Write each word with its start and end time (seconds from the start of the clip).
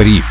Бриф. 0.00 0.24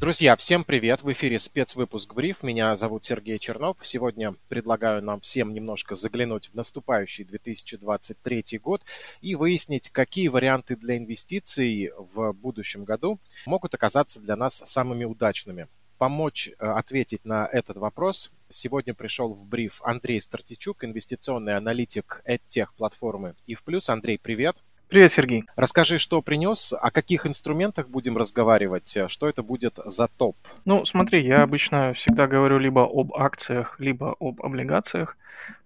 Друзья, 0.00 0.36
всем 0.36 0.62
привет! 0.62 1.02
В 1.02 1.10
эфире 1.10 1.40
спецвыпуск 1.40 2.14
«Бриф». 2.14 2.44
Меня 2.44 2.76
зовут 2.76 3.04
Сергей 3.04 3.40
Чернов. 3.40 3.78
Сегодня 3.82 4.36
предлагаю 4.48 5.02
нам 5.02 5.20
всем 5.22 5.52
немножко 5.52 5.96
заглянуть 5.96 6.50
в 6.50 6.54
наступающий 6.54 7.24
2023 7.24 8.60
год 8.62 8.82
и 9.22 9.34
выяснить, 9.34 9.90
какие 9.90 10.28
варианты 10.28 10.76
для 10.76 10.98
инвестиций 10.98 11.90
в 12.14 12.32
будущем 12.32 12.84
году 12.84 13.18
могут 13.44 13.74
оказаться 13.74 14.20
для 14.20 14.36
нас 14.36 14.62
самыми 14.64 15.02
удачными. 15.02 15.66
Помочь 15.98 16.48
э, 16.48 16.64
ответить 16.64 17.24
на 17.24 17.48
этот 17.50 17.76
вопрос 17.76 18.30
сегодня 18.50 18.94
пришел 18.94 19.34
в 19.34 19.44
бриф 19.44 19.80
Андрей 19.82 20.22
Стартичук, 20.22 20.84
инвестиционный 20.84 21.56
аналитик 21.56 22.22
EdTech 22.24 22.68
платформы 22.76 23.34
и 23.48 23.56
в 23.56 23.64
плюс. 23.64 23.90
Андрей, 23.90 24.16
привет! 24.16 24.58
Привет, 24.90 25.12
Сергей. 25.12 25.44
Расскажи, 25.54 26.00
что 26.00 26.20
принес, 26.20 26.72
о 26.72 26.90
каких 26.90 27.24
инструментах 27.24 27.88
будем 27.88 28.16
разговаривать, 28.16 28.98
что 29.06 29.28
это 29.28 29.44
будет 29.44 29.78
за 29.84 30.08
топ? 30.08 30.36
Ну, 30.64 30.84
смотри, 30.84 31.24
я 31.24 31.44
обычно 31.44 31.92
всегда 31.92 32.26
говорю 32.26 32.58
либо 32.58 32.80
об 32.80 33.14
акциях, 33.14 33.78
либо 33.78 34.16
об 34.18 34.42
облигациях. 34.42 35.16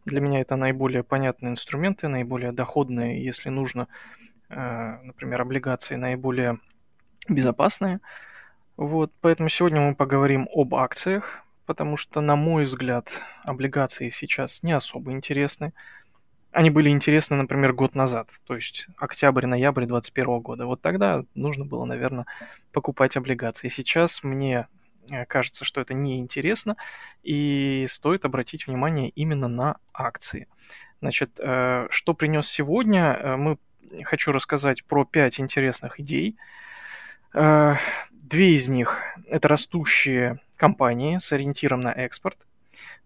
Для 0.04 0.20
меня 0.20 0.42
это 0.42 0.56
наиболее 0.56 1.02
понятные 1.02 1.52
инструменты, 1.52 2.08
наиболее 2.08 2.52
доходные, 2.52 3.24
если 3.24 3.48
нужно, 3.48 3.88
э, 4.50 4.98
например, 5.02 5.40
облигации 5.40 5.94
наиболее 5.94 6.58
безопасные. 7.26 8.00
Вот, 8.76 9.10
поэтому 9.22 9.48
сегодня 9.48 9.80
мы 9.80 9.94
поговорим 9.94 10.50
об 10.54 10.74
акциях, 10.74 11.40
потому 11.64 11.96
что, 11.96 12.20
на 12.20 12.36
мой 12.36 12.64
взгляд, 12.64 13.22
облигации 13.42 14.10
сейчас 14.10 14.62
не 14.62 14.72
особо 14.72 15.12
интересны 15.12 15.72
они 16.54 16.70
были 16.70 16.88
интересны, 16.88 17.36
например, 17.36 17.72
год 17.72 17.96
назад, 17.96 18.30
то 18.46 18.54
есть 18.54 18.86
октябрь-ноябрь 18.96 19.86
2021 19.86 20.38
года. 20.40 20.66
Вот 20.66 20.80
тогда 20.80 21.24
нужно 21.34 21.64
было, 21.64 21.84
наверное, 21.84 22.26
покупать 22.72 23.16
облигации. 23.16 23.66
Сейчас 23.66 24.22
мне 24.22 24.68
э, 25.10 25.26
кажется, 25.26 25.64
что 25.64 25.80
это 25.80 25.94
неинтересно, 25.94 26.76
и 27.24 27.86
стоит 27.88 28.24
обратить 28.24 28.68
внимание 28.68 29.08
именно 29.10 29.48
на 29.48 29.78
акции. 29.92 30.46
Значит, 31.00 31.40
э, 31.40 31.88
что 31.90 32.14
принес 32.14 32.46
сегодня? 32.46 33.14
Э, 33.14 33.36
мы 33.36 33.58
хочу 34.04 34.30
рассказать 34.30 34.84
про 34.84 35.04
пять 35.04 35.40
интересных 35.40 35.98
идей. 36.00 36.36
Две 37.32 38.54
из 38.54 38.68
них– 38.68 39.02
это 39.28 39.48
растущие 39.48 40.38
компании 40.56 41.18
с 41.18 41.32
ориентиром 41.32 41.80
на 41.80 41.90
экспорт– 41.90 42.38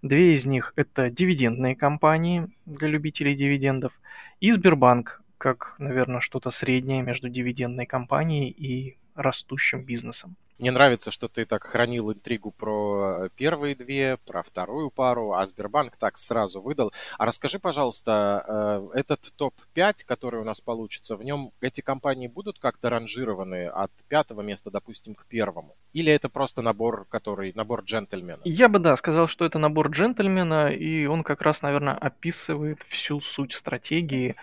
Две 0.02 0.32
из 0.32 0.46
них– 0.46 0.72
это 0.76 1.10
дивидендные 1.10 1.74
компании 1.74 2.46
для 2.66 2.88
любителей 2.88 3.34
дивидендов 3.34 4.00
и 4.38 4.52
Сбербанк, 4.52 5.22
как, 5.38 5.74
наверное, 5.78 6.20
что-то 6.20 6.50
среднее 6.50 7.02
между 7.02 7.28
дивидендной 7.28 7.86
компанией 7.86 8.50
и 8.50 8.96
растущим 9.18 9.82
бизнесом. 9.82 10.36
Мне 10.58 10.72
нравится, 10.72 11.12
что 11.12 11.28
ты 11.28 11.44
так 11.44 11.62
хранил 11.62 12.12
интригу 12.12 12.50
про 12.50 13.26
э, 13.26 13.28
первые 13.36 13.76
две, 13.76 14.16
про 14.26 14.42
вторую 14.42 14.90
пару, 14.90 15.32
а 15.32 15.46
Сбербанк 15.46 15.96
так 15.96 16.18
сразу 16.18 16.60
выдал. 16.60 16.92
А 17.16 17.26
расскажи, 17.26 17.60
пожалуйста, 17.60 18.90
э, 18.92 18.98
этот 18.98 19.32
топ-5, 19.36 20.04
который 20.04 20.40
у 20.40 20.44
нас 20.44 20.60
получится, 20.60 21.16
в 21.16 21.22
нем 21.22 21.52
эти 21.60 21.80
компании 21.80 22.26
будут 22.26 22.58
как-то 22.58 22.90
ранжированы 22.90 23.66
от 23.66 23.92
пятого 24.08 24.40
места, 24.40 24.70
допустим, 24.72 25.14
к 25.14 25.26
первому? 25.26 25.76
Или 25.92 26.12
это 26.12 26.28
просто 26.28 26.60
набор, 26.60 27.06
который, 27.08 27.52
набор 27.54 27.82
джентльмена? 27.82 28.40
Я 28.44 28.68
бы, 28.68 28.80
да, 28.80 28.96
сказал, 28.96 29.28
что 29.28 29.44
это 29.44 29.60
набор 29.60 29.90
джентльмена, 29.90 30.72
и 30.72 31.06
он 31.06 31.22
как 31.22 31.42
раз, 31.42 31.62
наверное, 31.62 31.94
описывает 31.94 32.82
всю 32.82 33.20
суть 33.20 33.52
стратегии, 33.52 34.34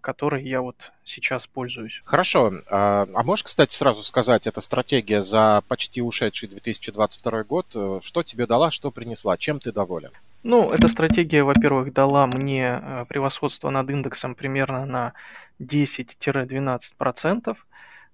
которой 0.00 0.42
я 0.44 0.60
вот 0.60 0.92
сейчас 1.04 1.46
пользуюсь. 1.46 2.02
Хорошо. 2.04 2.52
А, 2.68 3.06
а 3.14 3.22
можешь, 3.22 3.44
кстати, 3.44 3.74
сразу 3.74 4.02
сказать, 4.04 4.46
эта 4.46 4.60
стратегия 4.60 5.22
за 5.22 5.62
почти 5.68 6.02
ушедший 6.02 6.48
2022 6.48 7.44
год, 7.44 7.66
э, 7.74 8.00
что 8.02 8.22
тебе 8.22 8.46
дала, 8.46 8.70
что 8.70 8.90
принесла, 8.90 9.36
чем 9.36 9.60
ты 9.60 9.72
доволен? 9.72 10.10
Ну, 10.42 10.70
эта 10.70 10.88
стратегия, 10.88 11.42
во-первых, 11.42 11.92
дала 11.92 12.26
мне 12.26 12.80
э, 12.80 13.04
превосходство 13.08 13.70
над 13.70 13.90
индексом 13.90 14.34
примерно 14.34 14.86
на 14.86 15.12
10-12%. 15.60 17.56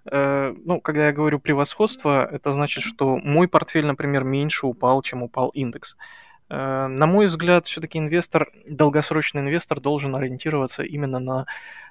Ну, 0.06 0.80
когда 0.82 1.06
я 1.06 1.12
говорю 1.12 1.38
превосходство, 1.40 2.28
это 2.30 2.52
значит, 2.52 2.84
что 2.84 3.16
мой 3.16 3.48
портфель, 3.48 3.86
например, 3.86 4.22
меньше 4.22 4.66
упал, 4.66 5.00
чем 5.00 5.22
упал 5.22 5.48
индекс. 5.48 5.96
Э, 5.96 6.23
на 6.48 7.06
мой 7.06 7.26
взгляд, 7.26 7.66
все-таки 7.66 7.98
инвестор, 7.98 8.50
долгосрочный 8.68 9.40
инвестор 9.40 9.80
должен 9.80 10.14
ориентироваться 10.14 10.82
именно 10.82 11.18
на 11.18 11.46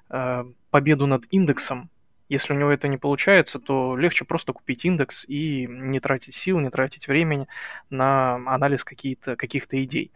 э, 0.09 0.45
победу 0.69 1.07
над 1.07 1.23
индексом. 1.31 1.89
Если 2.29 2.53
у 2.53 2.57
него 2.57 2.69
это 2.69 2.87
не 2.87 2.97
получается, 2.97 3.59
то 3.59 3.97
легче 3.97 4.25
просто 4.25 4.53
купить 4.53 4.85
индекс 4.85 5.25
и 5.27 5.67
не 5.67 5.99
тратить 5.99 6.35
сил, 6.35 6.59
не 6.59 6.69
тратить 6.69 7.07
времени 7.07 7.47
на 7.89 8.35
анализ 8.45 8.83
каких-то 8.83 9.35
каких 9.35 9.65
идей. 9.73 10.11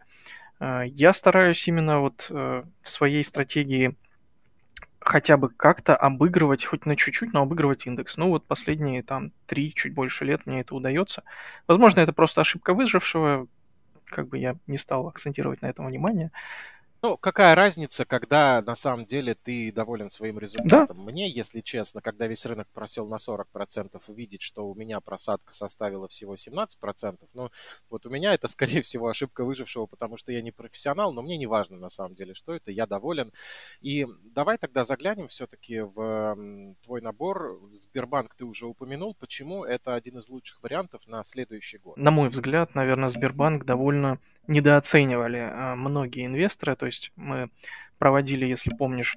Э, 0.60 0.82
я 0.86 1.12
стараюсь 1.12 1.66
именно 1.66 2.00
вот 2.00 2.28
в 2.30 2.64
своей 2.82 3.24
стратегии 3.24 3.96
хотя 5.00 5.36
бы 5.36 5.48
как-то 5.48 5.96
обыгрывать, 5.96 6.64
хоть 6.64 6.84
на 6.84 6.96
чуть-чуть, 6.96 7.32
но 7.32 7.42
обыгрывать 7.42 7.86
индекс. 7.86 8.16
Ну 8.16 8.28
вот 8.28 8.44
последние 8.44 9.02
там 9.02 9.32
три, 9.46 9.72
чуть 9.74 9.94
больше 9.94 10.24
лет 10.24 10.46
мне 10.46 10.60
это 10.60 10.74
удается. 10.74 11.22
Возможно, 11.66 12.00
это 12.00 12.12
просто 12.12 12.42
ошибка 12.42 12.74
выжившего, 12.74 13.46
как 14.08 14.28
бы 14.28 14.38
я 14.38 14.56
не 14.66 14.78
стал 14.78 15.08
акцентировать 15.08 15.62
на 15.62 15.66
этом 15.66 15.86
внимание. 15.86 16.30
Ну, 17.00 17.16
какая 17.16 17.54
разница, 17.54 18.04
когда 18.04 18.60
на 18.62 18.74
самом 18.74 19.06
деле 19.06 19.36
ты 19.36 19.70
доволен 19.70 20.10
своим 20.10 20.38
результатом? 20.38 20.96
Да. 20.96 21.02
Мне, 21.02 21.30
если 21.30 21.60
честно, 21.60 22.00
когда 22.00 22.26
весь 22.26 22.44
рынок 22.44 22.66
просел 22.74 23.06
на 23.06 23.16
40%, 23.16 24.00
увидеть, 24.08 24.42
что 24.42 24.68
у 24.68 24.74
меня 24.74 25.00
просадка 25.00 25.54
составила 25.54 26.08
всего 26.08 26.34
17%, 26.34 27.18
ну, 27.34 27.50
вот 27.88 28.06
у 28.06 28.10
меня 28.10 28.34
это, 28.34 28.48
скорее 28.48 28.82
всего, 28.82 29.08
ошибка 29.08 29.44
выжившего, 29.44 29.86
потому 29.86 30.16
что 30.16 30.32
я 30.32 30.42
не 30.42 30.50
профессионал, 30.50 31.12
но 31.12 31.22
мне 31.22 31.36
не 31.36 31.46
важно 31.46 31.76
на 31.76 31.88
самом 31.88 32.14
деле, 32.14 32.34
что 32.34 32.52
это, 32.52 32.72
я 32.72 32.86
доволен. 32.86 33.32
И 33.80 34.06
давай 34.34 34.58
тогда 34.58 34.84
заглянем 34.84 35.28
все-таки 35.28 35.80
в 35.80 36.76
твой 36.82 37.00
набор. 37.00 37.60
Сбербанк 37.74 38.34
ты 38.34 38.44
уже 38.44 38.66
упомянул. 38.66 39.14
Почему 39.14 39.64
это 39.64 39.94
один 39.94 40.18
из 40.18 40.28
лучших 40.28 40.62
вариантов 40.62 41.02
на 41.06 41.22
следующий 41.22 41.78
год? 41.78 41.96
На 41.96 42.10
мой 42.10 42.28
взгляд, 42.28 42.74
наверное, 42.74 43.08
Сбербанк 43.08 43.64
довольно 43.64 44.18
недооценивали 44.48 45.38
а, 45.38 45.76
многие 45.76 46.26
инвесторы. 46.26 46.74
То 46.74 46.86
есть 46.86 47.12
мы 47.14 47.50
проводили, 47.98 48.44
если 48.44 48.70
помнишь, 48.70 49.16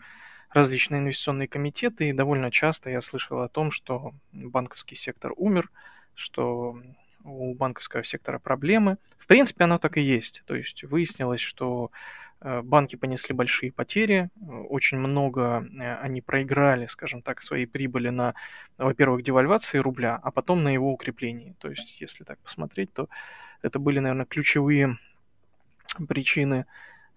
различные 0.54 1.00
инвестиционные 1.00 1.48
комитеты, 1.48 2.10
и 2.10 2.14
довольно 2.14 2.52
часто 2.52 2.90
я 2.90 3.02
слышал 3.02 3.40
о 3.40 3.50
том, 3.50 3.72
что 3.72 4.14
банковский 4.32 4.96
сектор 4.96 5.32
умер, 5.36 5.72
что 6.14 6.78
у 7.24 7.54
банковского 7.56 8.04
сектора 8.04 8.40
проблемы. 8.40 8.98
В 9.18 9.28
принципе, 9.28 9.64
оно 9.64 9.78
так 9.78 9.98
и 9.98 10.02
есть. 10.02 10.44
То 10.46 10.56
есть 10.56 10.84
выяснилось, 10.84 11.40
что 11.40 11.92
э, 12.42 12.62
банки 12.64 12.96
понесли 12.96 13.34
большие 13.34 13.72
потери, 13.72 14.30
очень 14.70 14.98
много 14.98 15.66
э, 15.80 15.96
они 15.98 16.22
проиграли, 16.22 16.88
скажем 16.88 17.22
так, 17.22 17.42
своей 17.42 17.68
прибыли 17.68 18.10
на, 18.10 18.34
во-первых, 18.78 19.24
девальвации 19.24 19.78
рубля, 19.78 20.20
а 20.22 20.32
потом 20.32 20.64
на 20.64 20.70
его 20.70 20.92
укреплении. 20.92 21.56
То 21.60 21.70
есть, 21.70 22.02
если 22.02 22.24
так 22.24 22.40
посмотреть, 22.40 22.92
то 22.92 23.08
это 23.62 23.80
были, 23.80 24.00
наверное, 24.00 24.26
ключевые 24.26 24.98
причины, 26.08 26.66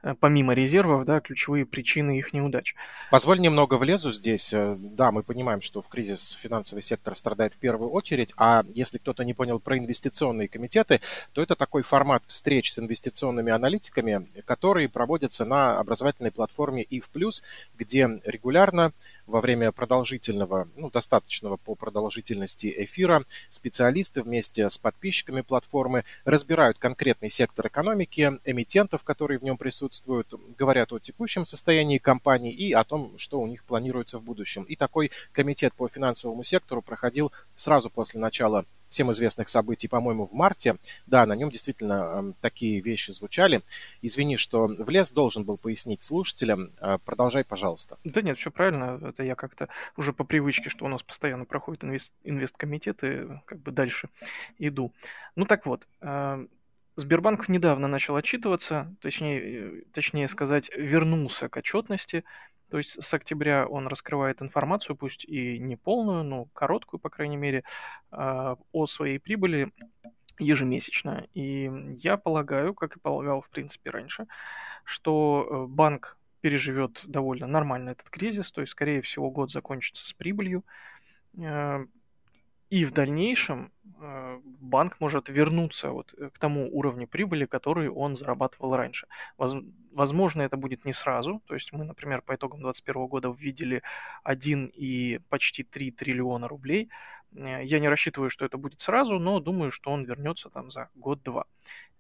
э, 0.03 0.15
помимо 0.19 0.53
резервов, 0.55 1.05
да, 1.05 1.21
ключевые 1.21 1.67
причины 1.67 2.19
их 2.19 2.33
неудач. 2.33 2.75
Позволь 3.11 3.41
немного 3.41 3.75
влезу 3.75 4.13
здесь. 4.13 4.53
Э, 4.53 4.77
да, 4.79 5.11
мы 5.13 5.23
понимаем, 5.23 5.61
что 5.61 5.83
в 5.83 5.89
кризис 5.89 6.39
финансовый 6.43 6.83
сектор 6.83 7.17
страдает 7.17 7.55
в 7.55 7.59
первую 7.59 7.91
очередь, 7.91 8.33
а 8.37 8.65
если 8.75 8.99
кто-то 8.99 9.25
не 9.25 9.35
понял 9.35 9.59
про 9.61 9.79
инвестиционные 9.79 10.49
комитеты, 10.49 11.01
то 11.33 11.43
это 11.43 11.57
такой 11.57 11.83
формат 11.83 12.23
встреч 12.27 12.73
с 12.73 12.79
инвестиционными 12.79 13.53
аналитиками, 13.53 14.27
которые 14.47 14.89
проводятся 14.89 15.45
на 15.45 15.79
образовательной 15.79 16.31
платформе 16.31 16.87
ИФ+, 16.89 17.09
где 17.79 18.21
регулярно 18.25 18.93
во 19.27 19.41
время 19.41 19.73
продолжительного, 19.73 20.69
ну, 20.77 20.91
достаточного 20.91 21.57
по 21.57 21.75
продолжительности 21.75 22.73
эфира 22.77 23.25
специалисты 23.51 24.23
вместе 24.23 24.69
с 24.69 24.79
подписчиками 24.79 25.41
платформы 25.41 26.05
разбирают 26.25 26.79
конкретный 26.79 27.31
сектор 27.31 27.67
экономики, 27.67 28.39
эмитентов, 28.45 29.03
которые 29.03 29.39
в 29.39 29.43
нем 29.43 29.57
присутствуют, 29.57 30.33
говорят 30.59 30.93
о 30.93 30.99
текущем 30.99 31.47
состоянии 31.47 31.99
компании 31.99 32.53
и 32.53 32.73
о 32.73 32.85
том, 32.85 33.19
что 33.19 33.41
у 33.41 33.47
них 33.47 33.65
планируется 33.65 34.19
в 34.19 34.23
будущем. 34.23 34.65
И 34.65 34.77
такой 34.77 35.11
комитет 35.33 35.75
по 35.75 35.89
финансовому 35.89 36.45
сектору 36.45 36.83
проходил 36.83 37.33
сразу 37.57 37.91
после 37.91 38.21
начала 38.21 38.65
всем 38.91 39.11
известных 39.13 39.49
событий, 39.49 39.89
по-моему, 39.89 40.27
в 40.27 40.33
марте. 40.33 40.77
Да, 41.07 41.27
на 41.27 41.35
нем 41.35 41.51
действительно 41.51 42.11
э, 42.13 42.33
такие 42.41 42.81
вещи 42.81 43.11
звучали. 43.11 43.63
Извини, 44.03 44.37
что 44.37 44.67
в 44.67 44.89
лес 44.89 45.11
должен 45.11 45.45
был 45.45 45.57
пояснить 45.57 46.03
слушателям. 46.03 46.71
Э, 46.81 46.99
продолжай, 47.05 47.45
пожалуйста. 47.45 47.99
Да 48.05 48.23
нет, 48.23 48.39
все 48.39 48.51
правильно. 48.51 49.01
Это 49.03 49.23
я 49.23 49.35
как-то 49.35 49.69
уже 49.97 50.13
по 50.13 50.25
привычке, 50.25 50.71
что 50.71 50.85
у 50.85 50.89
нас 50.89 51.03
постоянно 51.03 51.45
проходят 51.45 51.85
инвест, 51.85 52.13
инвесткомитеты, 52.23 53.41
как 53.47 53.59
бы 53.61 53.73
дальше 53.73 54.09
иду. 54.59 54.93
Ну 55.37 55.45
так 55.45 55.67
вот, 55.67 55.87
э, 56.01 56.47
Сбербанк 56.97 57.49
недавно 57.49 57.89
начал 57.89 58.15
отчитываться, 58.15 58.95
точнее, 59.01 59.41
э, 59.41 59.83
точнее 59.93 60.29
сказать, 60.29 60.71
вернулся 60.77 61.49
к 61.49 61.57
отчетности. 61.57 62.25
То 62.75 62.79
есть 62.79 63.01
с 63.01 63.15
октября 63.15 63.69
он 63.69 63.87
раскрывает 63.87 64.43
информацию, 64.43 64.97
пусть 64.97 65.25
и 65.25 65.61
не 65.61 65.77
полную, 65.77 66.25
но 66.25 66.47
короткую, 66.47 66.99
по 66.99 67.09
крайней 67.09 67.37
мере, 67.37 67.63
а, 68.11 68.57
о 68.73 68.87
своей 68.87 69.21
прибыли 69.21 69.71
ежемесячно. 70.41 71.25
И 71.35 71.71
я 72.01 72.17
полагаю, 72.17 72.75
как 72.75 72.97
и 72.97 72.99
полагал, 72.99 73.43
в 73.43 73.49
принципе, 73.49 73.91
раньше, 73.91 74.27
что 74.83 75.47
э, 75.49 75.73
банк 75.73 76.19
переживет 76.41 77.01
довольно 77.05 77.47
нормально 77.47 77.91
этот 77.91 78.11
кризис, 78.11 78.51
то 78.51 78.61
есть, 78.61 78.73
скорее 78.73 79.03
всего, 79.03 79.31
год 79.31 79.53
закончится 79.53 80.05
с 80.05 80.13
прибылью. 80.13 80.65
И 82.75 82.85
в 82.85 82.91
дальнейшем 82.91 83.71
э, 84.01 84.41
банк 84.61 84.97
может 84.99 85.29
вернуться 85.29 85.91
вот 85.91 86.13
э, 86.19 86.29
к 86.31 86.39
тому 86.41 86.69
уровню 86.77 87.07
прибыли, 87.07 87.47
который 87.47 87.89
он 87.89 88.17
зарабатывал 88.17 88.75
раньше. 88.77 89.07
Возможно, 89.93 90.43
это 90.43 90.57
будет 90.57 90.85
не 90.85 90.93
сразу. 90.93 91.41
То 91.47 91.55
есть 91.55 91.73
мы, 91.73 91.85
например, 91.85 92.23
по 92.23 92.35
итогам 92.35 92.63
2021 92.63 93.07
года 93.07 93.31
увидели 93.31 93.83
1 94.25 94.73
и 94.75 95.21
почти 95.29 95.63
3 95.63 95.93
триллиона 95.93 96.49
рублей. 96.49 96.91
Э, 97.37 97.65
я 97.65 97.79
не 97.79 97.89
рассчитываю, 97.89 98.29
что 98.29 98.45
это 98.45 98.59
будет 98.59 98.81
сразу, 98.81 99.21
но 99.21 99.39
думаю, 99.39 99.71
что 99.71 99.93
он 99.93 100.05
вернется 100.05 100.51
там 100.51 100.71
за 100.71 100.89
год-два. 100.97 101.45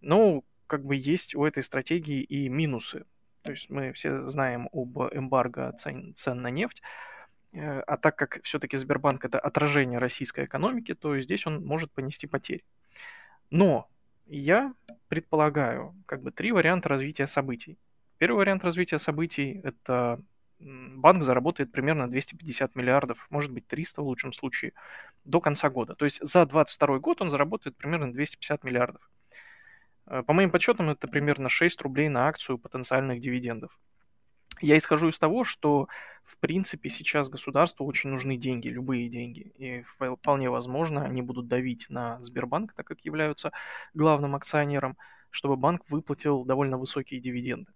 Но 0.00 0.42
как 0.66 0.84
бы 0.84 0.96
есть 0.96 1.36
у 1.36 1.44
этой 1.44 1.62
стратегии 1.62 2.20
и 2.20 2.48
минусы. 2.48 3.04
То 3.42 3.52
есть 3.52 3.70
мы 3.70 3.92
все 3.92 4.28
знаем 4.28 4.68
об 4.72 4.98
эмбарго 4.98 5.72
цен, 5.78 6.14
цен 6.16 6.42
на 6.42 6.50
нефть. 6.50 6.82
Э, 7.54 7.80
а 7.86 7.96
так 7.96 8.16
как 8.16 8.42
все-таки 8.42 8.76
Сбербанк 8.76 9.24
это 9.24 9.38
отражение 9.38 9.98
российской 9.98 10.44
экономики, 10.44 10.94
то 10.94 11.18
здесь 11.20 11.46
он 11.46 11.64
может 11.64 11.92
понести 11.92 12.26
потери. 12.26 12.64
Но 13.50 13.88
я 14.26 14.74
предполагаю 15.08 15.94
как 16.06 16.22
бы 16.22 16.32
три 16.32 16.52
варианта 16.52 16.88
развития 16.88 17.26
событий. 17.26 17.78
Первый 18.18 18.38
вариант 18.38 18.64
развития 18.64 18.98
событий– 18.98 19.60
это 19.64 20.20
банк 20.60 21.24
заработает 21.24 21.72
примерно 21.72 22.08
250 22.08 22.74
миллиардов, 22.74 23.26
может 23.30 23.52
быть 23.52 23.66
300 23.66 24.02
в 24.02 24.06
лучшем 24.06 24.32
случае, 24.32 24.72
до 25.24 25.40
конца 25.40 25.68
года. 25.70 25.94
То 25.94 26.04
есть 26.04 26.18
за 26.22 26.46
2022 26.46 26.98
год 26.98 27.22
он 27.22 27.30
заработает 27.30 27.76
примерно 27.76 28.12
250 28.12 28.64
миллиардов. 28.64 29.10
Э, 30.06 30.22
по 30.22 30.32
моим 30.32 30.50
подсчетам, 30.50 30.90
это 30.90 31.06
примерно 31.06 31.48
6 31.48 31.80
рублей 31.82 32.08
на 32.08 32.28
акцию 32.28 32.58
потенциальных 32.58 33.20
дивидендов. 33.20 33.78
Я 34.60 34.78
исхожу 34.78 35.08
из 35.08 35.18
того, 35.18 35.44
что, 35.44 35.88
в 36.22 36.38
принципе, 36.38 36.88
сейчас 36.88 37.28
государству 37.28 37.86
очень 37.86 38.10
нужны 38.10 38.36
деньги, 38.36 38.68
любые 38.68 39.08
деньги. 39.08 39.52
И 39.56 39.82
вполне 39.82 40.48
возможно, 40.50 41.04
они 41.04 41.22
будут 41.22 41.48
давить 41.48 41.86
на 41.90 42.22
Сбербанк, 42.22 42.72
так 42.72 42.86
как 42.86 43.00
являются 43.00 43.52
главным 43.94 44.34
акционером, 44.34 44.96
чтобы 45.30 45.56
банк 45.56 45.82
выплатил 45.88 46.44
довольно 46.44 46.78
высокие 46.78 47.20
дивиденды. 47.20 47.72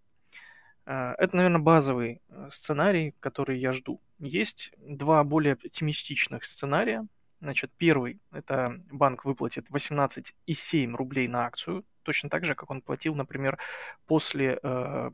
Э, 0.86 1.14
это, 1.18 1.36
наверное, 1.36 1.60
базовый 1.60 2.22
э, 2.28 2.48
сценарий, 2.50 3.14
который 3.20 3.58
я 3.58 3.72
жду. 3.72 4.00
Есть 4.18 4.72
два 4.78 5.22
более 5.24 5.54
оптимистичных 5.54 6.44
сценария. 6.44 7.06
Значит, 7.40 7.70
первый– 7.76 8.20
это 8.32 8.80
банк 8.90 9.24
выплатит 9.24 9.68
18,7 9.70 10.94
рублей 10.96 11.28
на 11.28 11.46
акцию, 11.46 11.84
точно 12.02 12.30
так 12.30 12.44
же, 12.44 12.54
как 12.54 12.70
он 12.70 12.82
платил, 12.82 13.14
например, 13.14 13.58
после 14.06 14.58
э, 14.62 15.10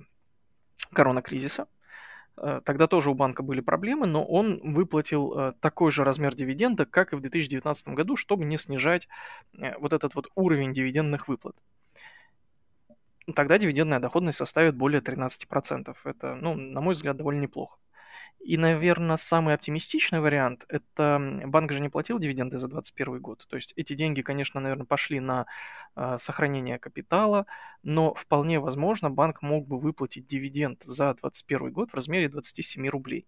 коронакризиса. 0.92 1.66
Э, 2.36 2.60
тогда 2.64 2.86
тоже 2.86 3.10
у 3.10 3.14
банка 3.14 3.42
были 3.42 3.60
проблемы, 3.60 4.06
но 4.06 4.24
он 4.24 4.60
выплатил 4.74 5.38
э, 5.38 5.52
такой 5.60 5.90
же 5.90 6.04
размер 6.04 6.34
дивиденда, 6.34 6.86
как 6.86 7.12
и 7.12 7.16
в 7.16 7.20
2019 7.20 7.88
году, 7.88 8.16
чтобы 8.16 8.44
не 8.44 8.58
снижать 8.58 9.08
э, 9.56 9.76
вот 9.78 9.92
этот 9.92 10.14
вот 10.14 10.28
уровень 10.34 10.72
дивидендных 10.72 11.28
выплат. 11.28 11.56
Тогда 13.34 13.58
дивидендная 13.58 14.00
доходность 14.00 14.38
составит 14.38 14.76
более 14.76 15.00
13%. 15.00 15.96
Это, 16.04 16.34
ну, 16.34 16.54
на 16.54 16.80
мой 16.80 16.94
взгляд, 16.94 17.16
довольно 17.16 17.40
неплохо. 17.40 17.78
И, 18.44 18.58
наверное, 18.58 19.16
самый 19.16 19.54
оптимистичный 19.54 20.20
вариант– 20.20 20.66
это 20.68 21.40
банк 21.46 21.72
же 21.72 21.80
не 21.80 21.88
платил 21.88 22.18
дивиденды 22.18 22.58
за 22.58 22.68
2021 22.68 23.20
год. 23.22 23.46
То 23.48 23.56
есть 23.56 23.72
эти 23.74 23.94
деньги, 23.94 24.20
конечно, 24.20 24.60
наверное, 24.60 24.84
пошли 24.84 25.18
на 25.18 25.46
э, 25.96 26.16
сохранение 26.18 26.78
капитала, 26.78 27.46
но 27.82 28.12
вполне 28.12 28.60
возможно 28.60 29.10
банк 29.10 29.40
мог 29.40 29.66
бы 29.66 29.78
выплатить 29.78 30.26
дивиденд 30.26 30.82
за 30.84 31.14
2021 31.14 31.72
год 31.72 31.90
в 31.92 31.94
размере 31.94 32.28
27 32.28 32.86
рублей. 32.88 33.26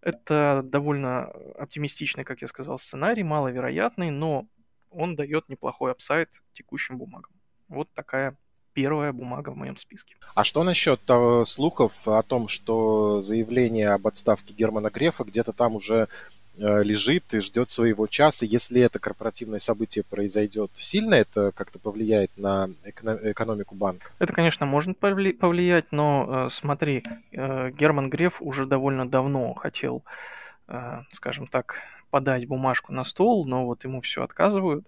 Это 0.00 0.62
довольно 0.64 1.24
оптимистичный, 1.58 2.22
как 2.22 2.40
я 2.40 2.46
сказал, 2.46 2.78
сценарий, 2.78 3.24
маловероятный, 3.24 4.12
но 4.12 4.46
он 4.90 5.16
дает 5.16 5.48
неплохой 5.48 5.90
апсайд 5.90 6.28
текущим 6.52 6.98
бумагам. 6.98 7.32
Вот 7.66 7.92
такая 7.94 8.36
первая 8.72 9.12
бумага 9.12 9.50
в 9.50 9.56
моем 9.56 9.76
списке. 9.76 10.16
А 10.34 10.44
что 10.44 10.62
насчет 10.62 11.00
того, 11.00 11.44
слухов 11.44 11.92
о 12.04 12.22
том, 12.22 12.48
что 12.48 13.22
заявление 13.22 13.90
об 13.90 14.06
отставке 14.06 14.54
Германа 14.54 14.90
Грефа 14.90 15.24
где-то 15.24 15.52
там 15.52 15.74
уже 15.74 16.08
э, 16.56 16.82
лежит 16.82 17.34
и 17.34 17.40
ждет 17.40 17.70
своего 17.70 18.06
часа. 18.06 18.46
Если 18.46 18.80
это 18.80 18.98
корпоративное 18.98 19.58
событие 19.58 20.04
произойдет, 20.08 20.70
сильно 20.76 21.14
это 21.14 21.52
как-то 21.52 21.78
повлияет 21.78 22.30
на 22.36 22.70
экономику 22.84 23.74
банка? 23.74 24.10
Это, 24.18 24.32
конечно, 24.32 24.66
может 24.66 24.98
повлиять, 24.98 25.90
но 25.90 26.46
э, 26.46 26.48
смотри, 26.50 27.02
э, 27.32 27.70
Герман 27.70 28.08
Греф 28.08 28.40
уже 28.40 28.66
довольно 28.66 29.08
давно 29.08 29.54
хотел, 29.54 30.04
скажем 31.10 31.48
так, 31.48 31.74
подать 32.10 32.46
бумажку 32.46 32.92
на 32.92 33.04
стол, 33.04 33.46
но 33.46 33.66
вот 33.66 33.84
ему 33.84 34.00
все 34.00 34.22
отказывают, 34.22 34.86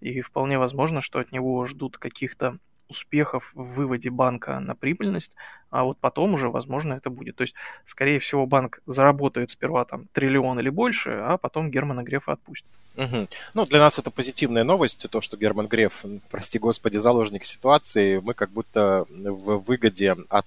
и 0.00 0.20
вполне 0.20 0.58
возможно, 0.58 1.00
что 1.00 1.20
от 1.20 1.32
него 1.32 1.64
ждут 1.66 1.98
каких-то 1.98 2.58
успехов 2.92 3.52
в 3.54 3.74
выводе 3.74 4.10
банка 4.10 4.60
на 4.60 4.74
прибыльность, 4.74 5.34
а 5.70 5.84
вот 5.84 5.98
потом 5.98 6.34
уже, 6.34 6.48
возможно, 6.50 6.94
это 6.94 7.10
будет. 7.10 7.36
То 7.36 7.42
есть, 7.42 7.54
скорее 7.84 8.18
всего, 8.18 8.46
банк 8.46 8.80
заработает 8.86 9.50
сперва 9.50 9.84
там 9.84 10.06
триллион 10.12 10.60
или 10.60 10.70
больше, 10.70 11.10
а 11.10 11.38
потом 11.38 11.70
Германа 11.70 12.02
Грефа 12.02 12.32
отпустит. 12.32 12.70
Угу. 12.96 13.28
Ну, 13.54 13.66
для 13.66 13.78
нас 13.78 13.98
это 13.98 14.10
позитивная 14.10 14.64
новость, 14.64 15.08
то, 15.10 15.20
что 15.22 15.36
Герман 15.36 15.66
Греф, 15.66 16.04
прости 16.30 16.58
господи, 16.58 16.98
заложник 16.98 17.44
ситуации, 17.44 18.20
мы 18.20 18.34
как 18.34 18.50
будто 18.50 19.06
в 19.08 19.64
выгоде 19.66 20.14
от 20.28 20.46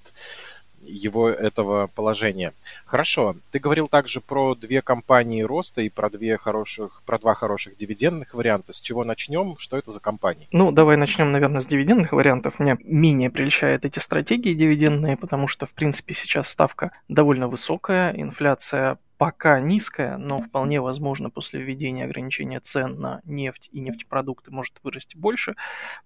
его 0.88 1.30
этого 1.30 1.88
положения. 1.88 2.54
Хорошо. 2.86 3.36
Ты 3.52 3.60
говорил 3.60 3.88
также 3.88 4.22
про 4.22 4.56
две 4.56 4.82
компании 4.82 5.42
роста 5.42 5.82
и 5.82 5.90
про 5.90 6.10
две 6.10 6.38
хороших, 6.38 7.02
про 7.06 7.20
два 7.20 7.36
хороших 7.36 7.78
дивидендных 7.78 8.34
варианта. 8.34 8.74
С 8.74 8.82
чего 8.82 9.04
начнем? 9.04 9.58
Что 9.58 9.78
это 9.78 9.92
за 9.92 10.00
компании? 10.00 10.48
Ну, 10.52 10.72
давай 10.72 10.98
начнем, 10.98 11.32
наверное, 11.32 11.62
с 11.62 11.66
дивидендных 11.66 12.12
вариантов. 12.12 12.60
Мне 12.60 12.78
менее 12.84 13.30
прельщают 13.30 13.86
эти 13.86 14.00
стратегии 14.00 14.54
дивидендные, 14.54 15.18
потому 15.18 15.48
что, 15.48 15.66
в 15.66 15.74
принципе, 15.74 16.14
сейчас 16.14 16.50
ставка 16.50 16.92
довольно 17.08 17.48
высокая, 17.48 18.12
инфляция 18.12 18.98
пока 19.18 19.60
низкая, 19.60 20.18
но 20.18 20.42
вполне 20.42 20.82
возможно 20.82 21.30
после 21.30 21.62
введения 21.62 22.04
ограничения 22.04 22.60
цен 22.60 23.00
на 23.00 23.22
нефть 23.24 23.70
и 23.72 23.80
нефтепродукты 23.80 24.52
может 24.52 24.80
вырасти 24.84 25.16
больше, 25.16 25.56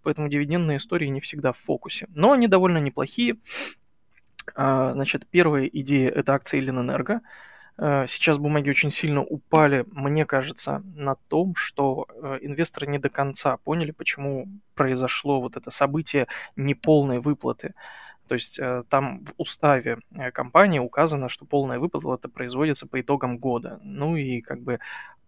поэтому 0.03 0.29
дивидендные 0.29 0.77
истории 0.77 1.07
не 1.07 1.19
всегда 1.19 1.51
в 1.51 1.57
фокусе. 1.57 2.07
Но 2.13 2.33
они 2.33 2.47
довольно 2.47 2.77
неплохие, 2.77 3.37
значит, 4.55 5.27
первая 5.29 5.65
идея– 5.65 6.09
это 6.15 6.33
акции 6.33 6.59
Ленэнерго. 6.59 7.21
А, 7.81 8.07
сейчас 8.07 8.37
бумаги 8.37 8.69
очень 8.69 8.91
сильно 8.91 9.21
упали, 9.21 9.85
мне 9.91 10.25
кажется, 10.25 10.83
на 10.95 11.15
том, 11.15 11.55
что 11.55 12.07
э, 12.09 12.39
инвесторы 12.41 12.87
не 12.87 12.99
до 12.99 13.09
конца 13.09 13.55
поняли, 13.57 13.91
почему 13.91 14.49
произошло 14.75 15.39
вот 15.39 15.55
это 15.55 15.71
событие 15.71 16.27
неполной 16.57 17.19
выплаты. 17.19 17.73
То 18.27 18.35
есть 18.35 18.59
э, 18.59 18.83
там 18.89 19.23
в 19.23 19.33
уставе 19.37 19.99
э, 20.11 20.29
компании 20.31 20.79
указано, 20.79 21.29
что 21.29 21.45
полная 21.45 21.79
выплата 21.79 22.27
производится 22.27 22.85
по 22.85 22.99
итогам 22.99 23.37
года. 23.37 23.79
Ну 23.81 24.17
и 24.17 24.41
как 24.41 24.61
бы 24.61 24.79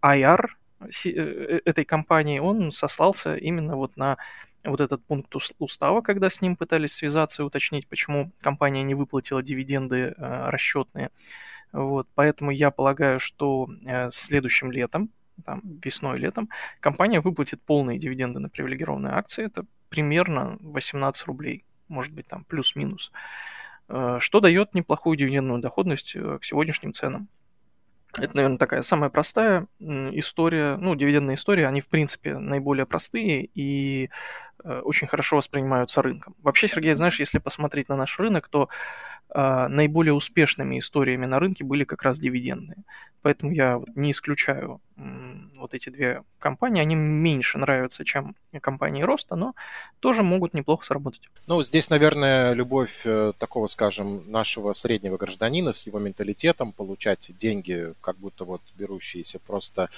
IR 0.01 0.47
этой 0.89 1.85
компании, 1.85 2.39
он 2.39 2.71
сослался 2.71 3.35
именно 3.35 3.75
вот 3.75 3.97
на 3.97 4.17
вот 4.63 4.81
этот 4.81 5.03
пункт 5.03 5.33
устава, 5.59 6.01
когда 6.01 6.29
с 6.29 6.41
ним 6.41 6.55
пытались 6.55 6.93
связаться 6.93 7.41
и 7.41 7.45
уточнить, 7.45 7.87
почему 7.87 8.31
компания 8.41 8.83
не 8.83 8.95
выплатила 8.95 9.41
дивиденды 9.41 10.13
э, 10.15 10.49
расчетные. 10.49 11.09
Вот, 11.71 12.07
поэтому 12.15 12.51
я 12.51 12.69
полагаю, 12.69 13.19
что 13.19 13.69
э, 13.85 14.11
следующим 14.11 14.71
летом, 14.71 15.09
там, 15.45 15.61
весной 15.83 16.19
летом, 16.19 16.49
компания 16.79 17.21
выплатит 17.21 17.61
полные 17.61 17.97
дивиденды 17.97 18.39
на 18.39 18.49
привилегированные 18.49 19.13
акции. 19.13 19.45
Это 19.45 19.65
примерно 19.89 20.57
18 20.61 21.25
рублей, 21.25 21.65
может 21.87 22.13
быть, 22.13 22.27
там 22.27 22.43
плюс-минус. 22.43 23.11
Э, 23.87 24.17
что 24.19 24.39
дает 24.39 24.73
неплохую 24.73 25.17
дивидендную 25.17 25.59
доходность 25.59 26.15
э, 26.15 26.37
к 26.39 26.45
сегодняшним 26.45 26.93
ценам. 26.93 27.27
Это, 28.17 28.35
наверное, 28.35 28.57
такая 28.57 28.81
самая 28.81 29.09
простая 29.09 29.67
история. 29.79 30.77
Ну, 30.77 30.95
дивидендные 30.95 31.35
истории, 31.35 31.63
они, 31.63 31.81
в 31.81 31.87
принципе, 31.87 32.37
наиболее 32.37 32.85
простые 32.85 33.45
и 33.45 34.09
э, 34.63 34.79
очень 34.79 35.07
хорошо 35.07 35.37
воспринимаются 35.37 36.01
рынком. 36.01 36.35
Вообще, 36.41 36.67
Сергей, 36.67 36.93
знаешь, 36.93 37.19
если 37.19 37.39
посмотреть 37.39 37.89
на 37.89 37.95
наш 37.95 38.19
рынок, 38.19 38.49
то 38.49 38.69
наиболее 39.33 40.13
успешными 40.13 40.79
историями 40.79 41.25
на 41.25 41.39
рынке 41.39 41.63
были 41.63 41.83
как 41.83 42.03
раз 42.03 42.19
дивидендные. 42.19 42.83
Поэтому 43.21 43.51
я 43.51 43.79
не 43.95 44.11
исключаю 44.11 44.81
вот 45.57 45.73
эти 45.73 45.89
две 45.89 46.23
компании. 46.39 46.81
Они 46.81 46.95
меньше 46.95 47.57
нравятся, 47.57 48.03
чем 48.03 48.35
компании 48.61 49.03
роста, 49.03 49.35
но 49.35 49.53
тоже 49.99 50.23
могут 50.23 50.53
неплохо 50.53 50.85
сработать. 50.85 51.21
Ну, 51.47 51.63
здесь, 51.63 51.89
наверное, 51.89 52.53
любовь 52.53 53.01
э, 53.05 53.33
такого, 53.37 53.67
скажем, 53.67 54.29
нашего 54.29 54.73
среднего 54.73 55.17
гражданина 55.17 55.73
с 55.73 55.85
его 55.87 55.99
менталитетом 55.99 56.71
получать 56.71 57.31
деньги, 57.37 57.93
как 58.01 58.17
будто 58.17 58.43
вот 58.43 58.61
берущиеся 58.77 59.39
просто 59.39 59.89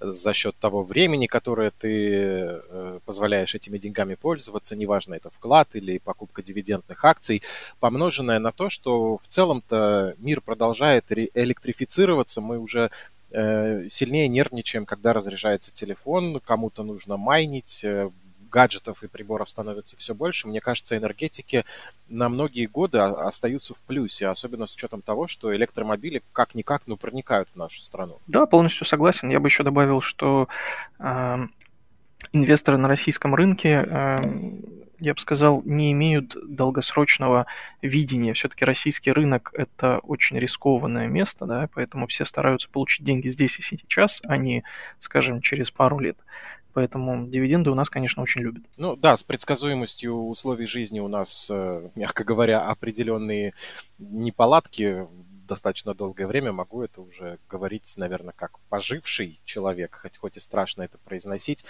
за 0.00 0.34
счет 0.34 0.56
того 0.56 0.82
времени, 0.82 1.26
которое 1.26 1.70
ты 1.70 1.88
э, 1.90 2.98
позволяешь 3.04 3.54
этими 3.54 3.78
деньгами 3.78 4.14
пользоваться, 4.14 4.76
неважно, 4.76 5.14
это 5.14 5.30
вклад 5.30 5.68
или 5.74 5.98
покупка 5.98 6.42
дивидендных 6.42 7.04
акций, 7.04 7.42
помноженное 7.78 8.38
на 8.38 8.52
то, 8.52 8.68
что 8.68 8.79
в 8.84 9.28
целом-то 9.28 10.14
мир 10.18 10.40
продолжает 10.40 11.04
электрифицироваться, 11.10 12.40
мы 12.40 12.58
уже 12.58 12.90
э, 13.30 13.88
сильнее 13.88 14.28
нервничаем, 14.28 14.86
когда 14.86 15.12
разряжается 15.12 15.72
телефон, 15.72 16.40
кому-то 16.44 16.82
нужно 16.82 17.16
майнить, 17.16 17.80
э, 17.84 18.10
гаджетов 18.50 19.02
и 19.02 19.06
приборов 19.06 19.48
становится 19.48 19.96
все 19.96 20.14
больше. 20.14 20.48
Мне 20.48 20.60
кажется, 20.60 20.96
энергетики 20.96 21.64
на 22.08 22.28
многие 22.28 22.66
годы 22.66 22.98
остаются 22.98 23.74
в 23.74 23.78
плюсе, 23.78 24.26
особенно 24.28 24.66
с 24.66 24.74
учетом 24.74 25.02
того, 25.02 25.28
что 25.28 25.54
электромобили 25.54 26.22
как-никак, 26.32 26.82
ну, 26.86 26.96
проникают 26.96 27.48
в 27.54 27.56
нашу 27.56 27.80
страну. 27.80 28.18
Да, 28.26 28.46
полностью 28.46 28.86
согласен. 28.86 29.30
Я 29.30 29.40
бы 29.40 29.48
еще 29.48 29.62
добавил, 29.62 30.00
что 30.00 30.48
э, 30.98 31.36
инвесторы 32.32 32.76
на 32.76 32.88
российском 32.88 33.34
рынке 33.34 33.86
э, 33.86 34.22
я 35.00 35.14
бы 35.14 35.20
сказал, 35.20 35.62
не 35.64 35.92
имеют 35.92 36.36
долгосрочного 36.46 37.46
видения. 37.82 38.34
Все-таки 38.34 38.64
российский 38.64 39.12
рынок– 39.12 39.52
это 39.56 39.98
очень 40.00 40.38
рискованное 40.38 41.08
место, 41.08 41.46
да, 41.46 41.68
поэтому 41.74 42.06
все 42.06 42.24
стараются 42.24 42.68
получить 42.68 43.04
деньги 43.04 43.28
здесь 43.28 43.58
и 43.58 43.62
сейчас, 43.62 44.20
а 44.24 44.36
не, 44.36 44.62
скажем, 44.98 45.40
через 45.40 45.70
пару 45.70 45.98
лет. 45.98 46.16
Поэтому 46.72 47.26
дивиденды 47.26 47.70
у 47.70 47.74
нас, 47.74 47.90
конечно, 47.90 48.22
очень 48.22 48.42
любят. 48.42 48.62
Ну 48.76 48.94
да, 48.94 49.16
с 49.16 49.22
предсказуемостью 49.24 50.14
условий 50.14 50.66
жизни 50.66 51.00
у 51.00 51.08
нас, 51.08 51.48
э, 51.50 51.88
мягко 51.96 52.22
говоря, 52.22 52.60
определенные 52.60 53.54
неполадки 53.98 55.08
достаточно 55.50 55.94
долгое 55.94 56.28
время 56.28 56.52
могу 56.52 56.82
это 56.82 57.02
уже 57.02 57.38
говорить, 57.48 57.92
наверное, 57.96 58.32
как 58.36 58.60
поживший 58.68 59.40
человек, 59.44 59.98
хоть, 60.00 60.16
хоть 60.16 60.36
и 60.36 60.40
страшно 60.40 60.82
это 60.82 60.96
произносить 60.98 61.64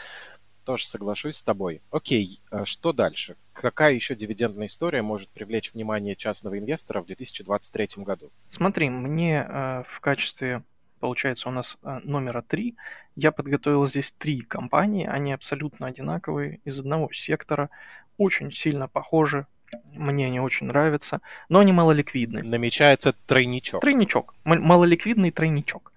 тоже 0.70 0.86
соглашусь 0.86 1.38
с 1.38 1.42
тобой. 1.42 1.82
Окей, 1.90 2.38
а 2.52 2.64
что 2.64 2.92
дальше? 2.92 3.34
Какая 3.54 3.92
еще 3.92 4.14
дивидендная 4.14 4.68
история 4.68 5.02
может 5.02 5.28
привлечь 5.30 5.72
внимание 5.74 6.14
частного 6.14 6.60
инвестора 6.60 7.02
в 7.02 7.06
2023 7.06 8.04
году? 8.04 8.30
Смотри, 8.50 8.88
мне 8.88 9.44
э, 9.48 9.82
в 9.84 9.98
качестве, 9.98 10.62
получается, 11.00 11.48
у 11.48 11.52
нас 11.52 11.76
э, 11.82 11.98
номера 12.04 12.42
три, 12.42 12.76
я 13.16 13.32
подготовил 13.32 13.84
здесь 13.88 14.12
три 14.12 14.42
компании, 14.42 15.08
они 15.08 15.32
абсолютно 15.32 15.88
одинаковые, 15.88 16.60
из 16.64 16.78
одного 16.78 17.12
сектора, 17.12 17.68
очень 18.16 18.52
сильно 18.52 18.86
похожи, 18.86 19.48
мне 19.92 20.26
они 20.26 20.38
очень 20.38 20.68
нравятся, 20.68 21.20
но 21.48 21.58
они 21.58 21.72
малоликвидны. 21.72 22.44
Намечается 22.44 23.12
тройничок. 23.26 23.80
Тройничок, 23.80 24.36
малоликвидный 24.44 25.32
тройничок. 25.32 25.92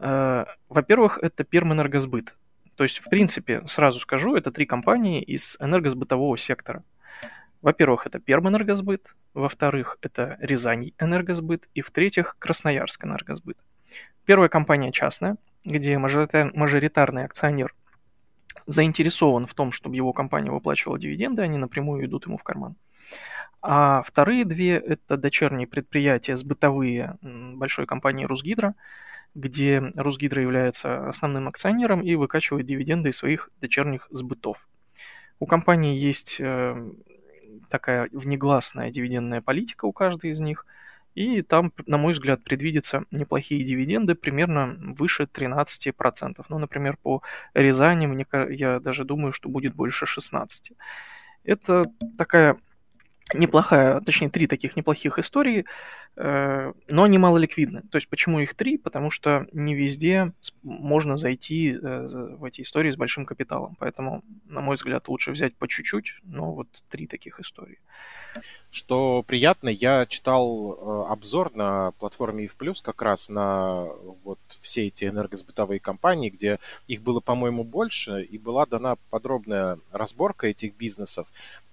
Э, 0.00 0.44
во-первых, 0.68 1.18
это 1.22 1.44
Пермэнергосбыт. 1.44 2.34
То 2.76 2.84
есть, 2.84 2.98
в 2.98 3.08
принципе, 3.08 3.62
сразу 3.66 3.98
скажу, 4.00 4.36
это 4.36 4.52
три 4.52 4.66
компании 4.66 5.22
из 5.22 5.56
энергосбытового 5.60 6.36
сектора. 6.36 6.84
Во-первых, 7.62 8.06
это 8.06 8.20
Пермэнергосбыт, 8.20 9.14
во-вторых, 9.34 9.98
это 10.02 10.36
Рязань 10.40 10.92
Энергосбыт, 10.98 11.68
и 11.74 11.80
в-третьих, 11.80 12.36
Красноярск 12.38 13.04
Энергосбыт. 13.04 13.58
Первая 14.24 14.48
компания 14.48 14.92
частная, 14.92 15.36
где 15.64 15.96
мажоритарный 15.98 17.24
акционер 17.24 17.74
заинтересован 18.66 19.46
в 19.46 19.54
том, 19.54 19.72
чтобы 19.72 19.96
его 19.96 20.12
компания 20.12 20.50
выплачивала 20.50 20.98
дивиденды, 20.98 21.42
они 21.42 21.56
напрямую 21.56 22.04
идут 22.04 22.26
ему 22.26 22.36
в 22.36 22.42
карман. 22.42 22.76
А 23.62 24.02
вторые 24.02 24.44
две– 24.44 24.76
это 24.76 25.16
дочерние 25.16 25.66
предприятия 25.66 26.36
сбытовые 26.36 27.16
большой 27.22 27.86
компании 27.86 28.26
«Русгидро», 28.26 28.74
где 29.36 29.92
Русгидро 29.94 30.40
является 30.40 31.08
основным 31.08 31.46
акционером 31.46 32.00
и 32.00 32.14
выкачивает 32.14 32.64
дивиденды 32.64 33.10
из 33.10 33.18
своих 33.18 33.50
дочерних 33.60 34.08
сбытов. 34.10 34.66
У 35.38 35.46
компании 35.46 35.94
есть 35.94 36.38
э, 36.40 36.74
такая 37.68 38.08
внегласная 38.12 38.90
дивидендная 38.90 39.42
политика 39.42 39.84
у 39.84 39.92
каждой 39.92 40.30
из 40.30 40.40
них, 40.40 40.64
и 41.14 41.42
там, 41.42 41.72
на 41.86 41.98
мой 41.98 42.14
взгляд, 42.14 42.44
предвидятся 42.44 43.04
неплохие 43.10 43.62
дивиденды, 43.62 44.14
примерно 44.14 44.76
выше 44.78 45.24
13%. 45.24 46.44
Ну, 46.48 46.58
например, 46.58 46.96
по 47.02 47.22
Рязани, 47.52 48.06
мне, 48.06 48.26
я 48.50 48.80
даже 48.80 49.04
думаю, 49.04 49.32
что 49.32 49.50
будет 49.50 49.74
больше 49.74 50.06
16%. 50.06 50.74
Это 51.44 51.84
такая 52.16 52.56
неплохая, 53.34 54.00
точнее, 54.00 54.30
три 54.30 54.46
таких 54.46 54.76
неплохих 54.76 55.18
истории, 55.18 55.64
э, 56.16 56.72
но 56.88 57.02
они 57.02 57.18
мало 57.18 57.38
ликвидны. 57.38 57.82
То 57.90 57.96
есть 57.96 58.08
почему 58.08 58.40
их 58.40 58.54
три? 58.54 58.78
Потому 58.78 59.10
что 59.10 59.46
не 59.52 59.74
везде 59.74 60.32
можно 60.62 61.16
зайти 61.16 61.72
э, 61.72 62.06
в 62.06 62.44
эти 62.44 62.62
истории 62.62 62.90
с 62.90 62.96
большим 62.96 63.26
капиталом. 63.26 63.76
Поэтому, 63.78 64.22
на 64.44 64.60
мой 64.60 64.76
взгляд, 64.76 65.08
лучше 65.08 65.32
взять 65.32 65.56
по 65.56 65.66
чуть-чуть, 65.66 66.14
но 66.22 66.52
вот 66.52 66.68
три 66.88 67.06
таких 67.06 67.40
истории. 67.40 67.78
Что 68.70 69.24
приятно, 69.26 69.70
я 69.70 70.06
читал 70.06 70.74
э, 70.74 71.12
обзор 71.12 71.54
на 71.54 71.92
платформе 71.92 72.44
EF+, 72.44 72.82
как 72.82 73.02
раз 73.02 73.28
на 73.28 73.86
вот 74.22 74.38
все 74.60 74.86
эти 74.86 75.06
энергосбытовые 75.06 75.80
компании, 75.80 76.30
где 76.30 76.58
их 76.86 77.02
было, 77.02 77.20
по-моему, 77.20 77.64
больше, 77.64 78.22
и 78.22 78.38
была 78.38 78.66
дана 78.66 78.96
подробная 79.10 79.78
разборка 79.90 80.48
этих 80.48 80.76
бизнесов. 80.76 81.26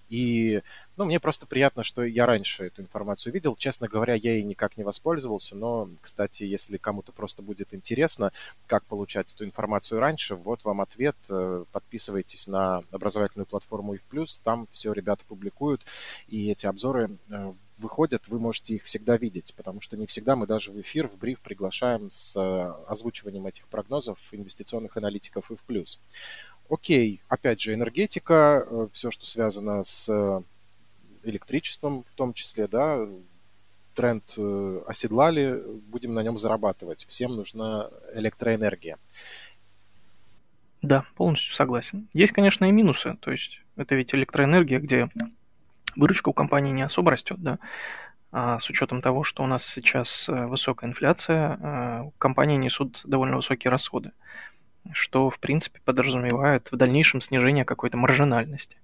И 0.10 0.62
ну, 0.95 1.05
мне 1.05 1.19
просто 1.19 1.47
приятно, 1.47 1.83
что 1.83 2.03
я 2.03 2.27
раньше 2.27 2.65
эту 2.65 2.83
информацию 2.83 3.33
видел. 3.33 3.55
Честно 3.55 3.88
говоря, 3.88 4.13
я 4.13 4.33
ей 4.33 4.43
никак 4.43 4.77
не 4.77 4.83
воспользовался, 4.83 5.55
но, 5.55 5.89
кстати, 6.01 6.43
если 6.43 6.77
кому-то 6.77 7.12
просто 7.12 7.41
будет 7.41 7.73
интересно, 7.73 8.31
как 8.67 8.83
получать 8.85 9.33
эту 9.33 9.43
информацию 9.43 10.00
раньше, 10.00 10.35
вот 10.35 10.63
вам 10.63 10.81
ответ. 10.81 11.15
Э, 11.29 11.65
подписывайтесь 11.71 12.45
на 12.45 12.83
образовательную 12.91 13.47
платформу 13.47 13.95
IF+, 13.95 14.27
там 14.43 14.67
все 14.69 14.93
ребята 14.93 15.23
публикуют, 15.27 15.81
и 16.27 16.51
эти 16.51 16.67
обзоры 16.67 17.17
э, 17.29 17.53
выходят, 17.79 18.27
вы 18.27 18.39
можете 18.39 18.75
их 18.75 18.83
всегда 18.83 19.17
видеть, 19.17 19.55
потому 19.55 19.81
что 19.81 19.97
не 19.97 20.05
всегда 20.05 20.35
мы 20.35 20.45
даже 20.45 20.71
в 20.71 20.79
эфир, 20.79 21.07
в 21.07 21.17
бриф 21.17 21.39
приглашаем 21.39 22.12
с 22.12 22.39
э, 22.39 22.73
озвучиванием 22.88 23.47
этих 23.47 23.65
прогнозов 23.67 24.19
инвестиционных 24.31 24.95
аналитиков 24.95 25.50
IF+. 25.50 25.97
Окей, 26.69 27.21
опять 27.27 27.59
же, 27.62 27.73
энергетика, 27.73 28.89
все, 28.93 29.12
что 29.12 29.25
связано 29.25 29.83
с 29.83 30.43
электричеством 31.24 32.03
в 32.03 32.13
том 32.15 32.34
числе, 32.34 32.68
да, 32.68 33.08
тренд 33.96 34.24
э, 34.38 34.82
оседлали, 34.88 35.62
будем 35.88 36.13
на 36.13 36.22
нем 36.22 36.38
зарабатывать. 36.38 37.06
Всем 37.08 37.36
нужна 37.36 37.89
электроэнергия. 38.13 38.98
Да, 40.82 41.06
полностью 41.15 41.53
согласен. 41.53 42.08
Есть, 42.13 42.34
конечно, 42.34 42.65
и 42.65 42.72
минусы. 42.72 43.18
То 43.22 43.32
есть 43.32 43.62
это 43.77 43.96
ведь 43.96 44.13
электроэнергия, 44.13 44.80
где 44.80 45.10
выручка 45.96 46.30
у 46.30 46.34
компании 46.34 46.72
не 46.72 46.82
особо 46.82 47.12
растет, 47.12 47.38
да. 47.42 47.60
А 48.32 48.60
с 48.60 48.70
учетом 48.70 49.01
того, 49.01 49.24
что 49.24 49.44
у 49.44 49.48
нас 49.48 49.63
сейчас 49.65 50.27
э, 50.27 50.46
высокая 50.48 50.89
инфляция, 50.89 51.58
э, 51.62 52.10
компании 52.18 52.58
несут 52.58 53.01
довольно 53.06 53.38
высокие 53.38 53.70
расходы, 53.70 54.12
что, 54.92 55.30
в 55.30 55.39
принципе, 55.39 55.80
подразумевает 55.86 56.72
в 56.72 56.75
дальнейшем 56.75 57.22
снижение 57.22 57.63
какой-то 57.63 57.96
маржинальности. 57.96 58.77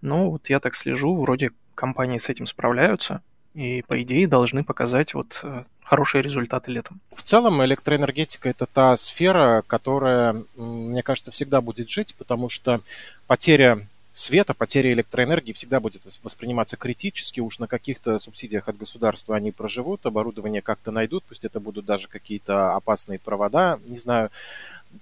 Но 0.00 0.30
вот 0.30 0.48
я 0.48 0.60
так 0.60 0.76
слежу, 0.76 1.16
вроде 1.16 1.50
компании 1.74 2.18
с 2.18 2.28
этим 2.28 2.46
справляются, 2.46 3.20
и, 3.54 3.82
по 3.86 4.02
идее, 4.02 4.26
должны 4.26 4.64
показать 4.64 5.14
вот 5.14 5.40
э, 5.42 5.64
хорошие 5.84 6.22
результаты 6.22 6.72
летом. 6.72 7.00
В 7.14 7.22
целом, 7.22 7.64
электроэнергетика– 7.64 8.48
это 8.50 8.66
та 8.66 8.96
сфера, 8.96 9.62
которая, 9.66 10.42
мне 10.56 11.02
кажется, 11.02 11.30
всегда 11.30 11.60
будет 11.60 11.88
жить, 11.88 12.14
потому 12.16 12.48
что 12.48 12.80
потеря 13.28 13.86
света, 14.12 14.54
потеря 14.54 14.92
электроэнергии 14.92 15.52
всегда 15.52 15.80
будет 15.80 16.02
восприниматься 16.22 16.76
критически. 16.76 17.40
Уж 17.40 17.58
на 17.58 17.66
каких-то 17.66 18.18
субсидиях 18.18 18.68
от 18.68 18.76
государства 18.76 19.36
они 19.36 19.52
проживут, 19.52 20.06
оборудование 20.06 20.62
как-то 20.62 20.90
найдут, 20.90 21.24
пусть 21.28 21.44
это 21.44 21.60
будут 21.60 21.84
даже 21.84 22.08
какие-то 22.08 22.74
опасные 22.74 23.18
провода, 23.18 23.78
не 23.86 23.98
знаю 23.98 24.30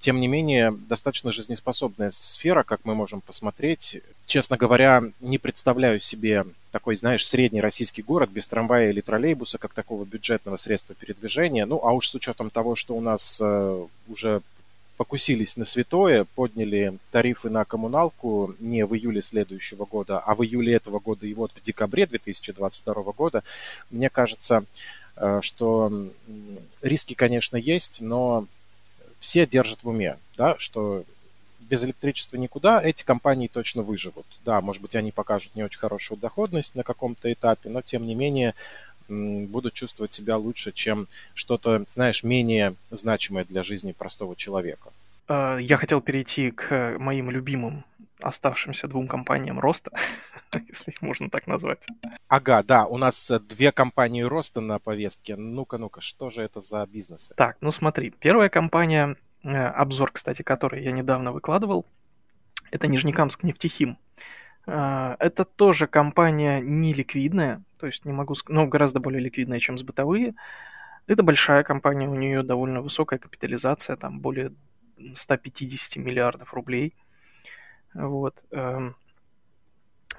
тем 0.00 0.20
не 0.20 0.28
менее, 0.28 0.74
достаточно 0.88 1.32
жизнеспособная 1.32 2.10
сфера, 2.10 2.62
как 2.62 2.80
мы 2.84 2.94
можем 2.94 3.20
посмотреть. 3.20 4.00
Честно 4.26 4.56
говоря, 4.56 5.02
не 5.20 5.38
представляю 5.38 6.00
себе 6.00 6.44
такой, 6.70 6.96
знаешь, 6.96 7.26
средний 7.26 7.60
российский 7.60 8.02
город 8.02 8.30
без 8.30 8.46
трамвая 8.48 8.90
или 8.90 9.00
троллейбуса, 9.00 9.58
как 9.58 9.74
такого 9.74 10.04
бюджетного 10.04 10.56
средства 10.56 10.94
передвижения. 10.94 11.66
Ну, 11.66 11.80
а 11.84 11.92
уж 11.92 12.08
с 12.08 12.14
учетом 12.14 12.50
того, 12.50 12.74
что 12.74 12.94
у 12.94 13.00
нас 13.00 13.38
э, 13.40 13.86
уже 14.08 14.42
покусились 14.96 15.56
на 15.56 15.64
святое, 15.64 16.24
подняли 16.34 16.96
тарифы 17.10 17.50
на 17.50 17.64
коммуналку 17.64 18.54
не 18.60 18.86
в 18.86 18.94
июле 18.94 19.22
следующего 19.22 19.84
года, 19.84 20.18
а 20.18 20.34
в 20.34 20.44
июле 20.44 20.74
этого 20.74 20.98
года 20.98 21.26
и 21.26 21.34
вот 21.34 21.50
в 21.54 21.62
декабре 21.62 22.06
2022 22.06 22.94
года, 23.12 23.42
мне 23.90 24.08
кажется, 24.08 24.64
э, 25.16 25.40
что 25.42 26.08
риски, 26.80 27.14
конечно, 27.14 27.56
есть, 27.56 28.00
но 28.00 28.46
все 29.22 29.46
держат 29.46 29.82
в 29.82 29.88
уме, 29.88 30.18
да, 30.36 30.56
что 30.58 31.04
без 31.60 31.82
электричества 31.84 32.36
никуда, 32.36 32.82
эти 32.82 33.02
компании 33.02 33.46
точно 33.46 33.80
выживут. 33.80 34.26
Да, 34.44 34.60
может 34.60 34.82
быть, 34.82 34.94
они 34.94 35.12
покажут 35.12 35.54
не 35.54 35.62
очень 35.62 35.78
хорошую 35.78 36.20
доходность 36.20 36.74
на 36.74 36.82
каком-то 36.82 37.32
этапе, 37.32 37.70
но 37.70 37.80
тем 37.80 38.06
не 38.06 38.14
менее 38.14 38.54
будут 39.08 39.74
чувствовать 39.74 40.12
себя 40.12 40.36
лучше, 40.36 40.72
чем 40.72 41.06
что-то, 41.34 41.84
знаешь, 41.90 42.22
менее 42.22 42.74
значимое 42.90 43.44
для 43.44 43.62
жизни 43.62 43.92
простого 43.92 44.36
человека. 44.36 44.90
А, 45.28 45.56
я 45.58 45.76
хотел 45.76 46.00
перейти 46.00 46.50
к 46.50 46.96
моим 46.98 47.30
любимым 47.30 47.84
оставшимся 48.20 48.88
двум 48.88 49.08
компаниям 49.08 49.58
роста, 49.58 49.90
если 50.68 50.90
их 50.90 51.02
можно 51.02 51.30
так 51.30 51.46
назвать. 51.46 51.86
Ага, 52.28 52.62
да, 52.62 52.86
у 52.86 52.98
нас 52.98 53.30
э, 53.30 53.40
две 53.40 53.72
компании 53.72 54.22
роста 54.22 54.60
на 54.60 54.78
повестке. 54.78 55.36
Ну-ка, 55.36 55.78
ну-ка, 55.78 56.00
что 56.00 56.30
же 56.30 56.42
это 56.42 56.60
за 56.60 56.86
бизнесы? 56.86 57.34
Так, 57.36 57.56
ну 57.60 57.70
смотри, 57.70 58.10
первая 58.10 58.48
компания, 58.48 59.16
э, 59.42 59.48
обзор, 59.48 60.12
кстати, 60.12 60.42
который 60.42 60.82
я 60.84 60.92
недавно 60.92 61.32
выкладывал, 61.32 61.86
это 62.70 62.88
Нижнекамск 62.88 63.42
нефтехим. 63.42 63.98
А, 64.66 65.16
это 65.18 65.44
тоже 65.44 65.86
компания 65.86 66.60
не 66.60 66.92
ликвидная, 66.92 67.62
то 67.78 67.86
есть 67.86 68.04
не 68.04 68.12
могу 68.12 68.34
сказать, 68.34 68.56
ну, 68.56 68.66
гораздо 68.68 69.00
более 69.00 69.20
ликвидная, 69.20 69.58
чем 69.58 69.76
с 69.76 69.82
бытовые. 69.82 70.34
Это 71.06 71.22
большая 71.22 71.64
компания, 71.64 72.08
у 72.08 72.14
нее 72.14 72.42
довольно 72.42 72.80
высокая 72.80 73.18
капитализация, 73.18 73.96
там 73.96 74.20
более 74.20 74.54
150 75.14 75.96
миллиардов 75.96 76.54
рублей. 76.54 76.94
Вот. 77.92 78.42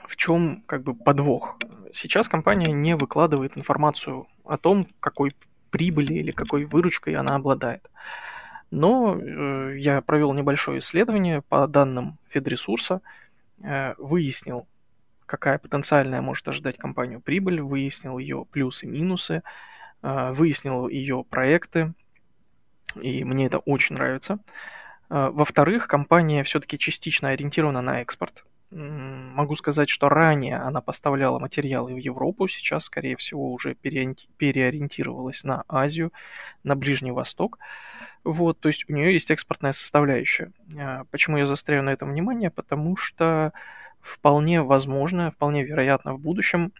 В 0.07 0.15
чем 0.15 0.63
как 0.65 0.83
бы 0.83 0.93
подвох? 0.93 1.57
Сейчас 1.91 2.27
компания 2.27 2.71
не 2.71 2.95
выкладывает 2.95 3.57
информацию 3.57 4.27
о 4.45 4.57
том, 4.57 4.87
какой 4.99 5.35
прибыли 5.69 6.13
или 6.13 6.31
какой 6.31 6.65
выручкой 6.65 7.15
она 7.15 7.35
обладает. 7.35 7.89
Но 8.71 9.15
э, 9.15 9.77
я 9.79 10.01
провел 10.01 10.33
небольшое 10.33 10.79
исследование 10.79 11.41
по 11.41 11.67
данным 11.67 12.17
Федресурса, 12.27 13.01
э, 13.61 13.93
выяснил, 13.97 14.67
какая 15.25 15.57
потенциальная 15.57 16.21
может 16.21 16.47
ожидать 16.47 16.77
компанию 16.77 17.21
прибыль, 17.21 17.61
выяснил 17.61 18.17
ее 18.17 18.45
плюсы-минусы, 18.51 19.43
э, 20.01 20.31
выяснил 20.31 20.87
ее 20.87 21.23
проекты, 21.23 21.93
и 23.01 23.23
мне 23.23 23.47
это 23.47 23.59
очень 23.59 23.95
нравится. 23.95 24.39
Э, 25.09 25.29
во-вторых, 25.31 25.87
компания 25.87 26.43
все-таки 26.43 26.77
частично 26.77 27.29
ориентирована 27.29 27.81
на 27.81 28.01
экспорт. 28.01 28.45
Могу 28.73 29.55
сказать, 29.55 29.89
что 29.89 30.09
ранее 30.09 30.57
она 30.57 30.81
поставляла 30.81 31.37
материалы 31.37 31.93
в 31.93 31.97
Европу, 31.97 32.47
сейчас, 32.47 32.85
скорее 32.85 33.15
всего, 33.15 33.51
уже 33.53 33.75
переориентировалась 33.75 35.43
на 35.43 35.63
Азию, 35.67 36.11
на 36.63 36.75
Ближний 36.75 37.11
Восток. 37.11 37.59
Вот, 38.23 38.59
то 38.59 38.69
есть 38.69 38.89
у 38.89 38.93
нее 38.93 39.13
есть 39.13 39.31
экспортная 39.31 39.73
составляющая. 39.73 40.51
Э, 40.75 41.03
почему 41.11 41.37
я 41.37 41.45
застряю 41.45 41.83
на 41.83 41.91
этом 41.91 42.11
внимание? 42.11 42.49
Потому 42.49 42.95
что 42.95 43.51
вполне 43.99 44.61
возможно, 44.63 45.31
вполне 45.31 45.63
вероятно 45.63 46.13
в 46.13 46.19
будущем 46.19 46.71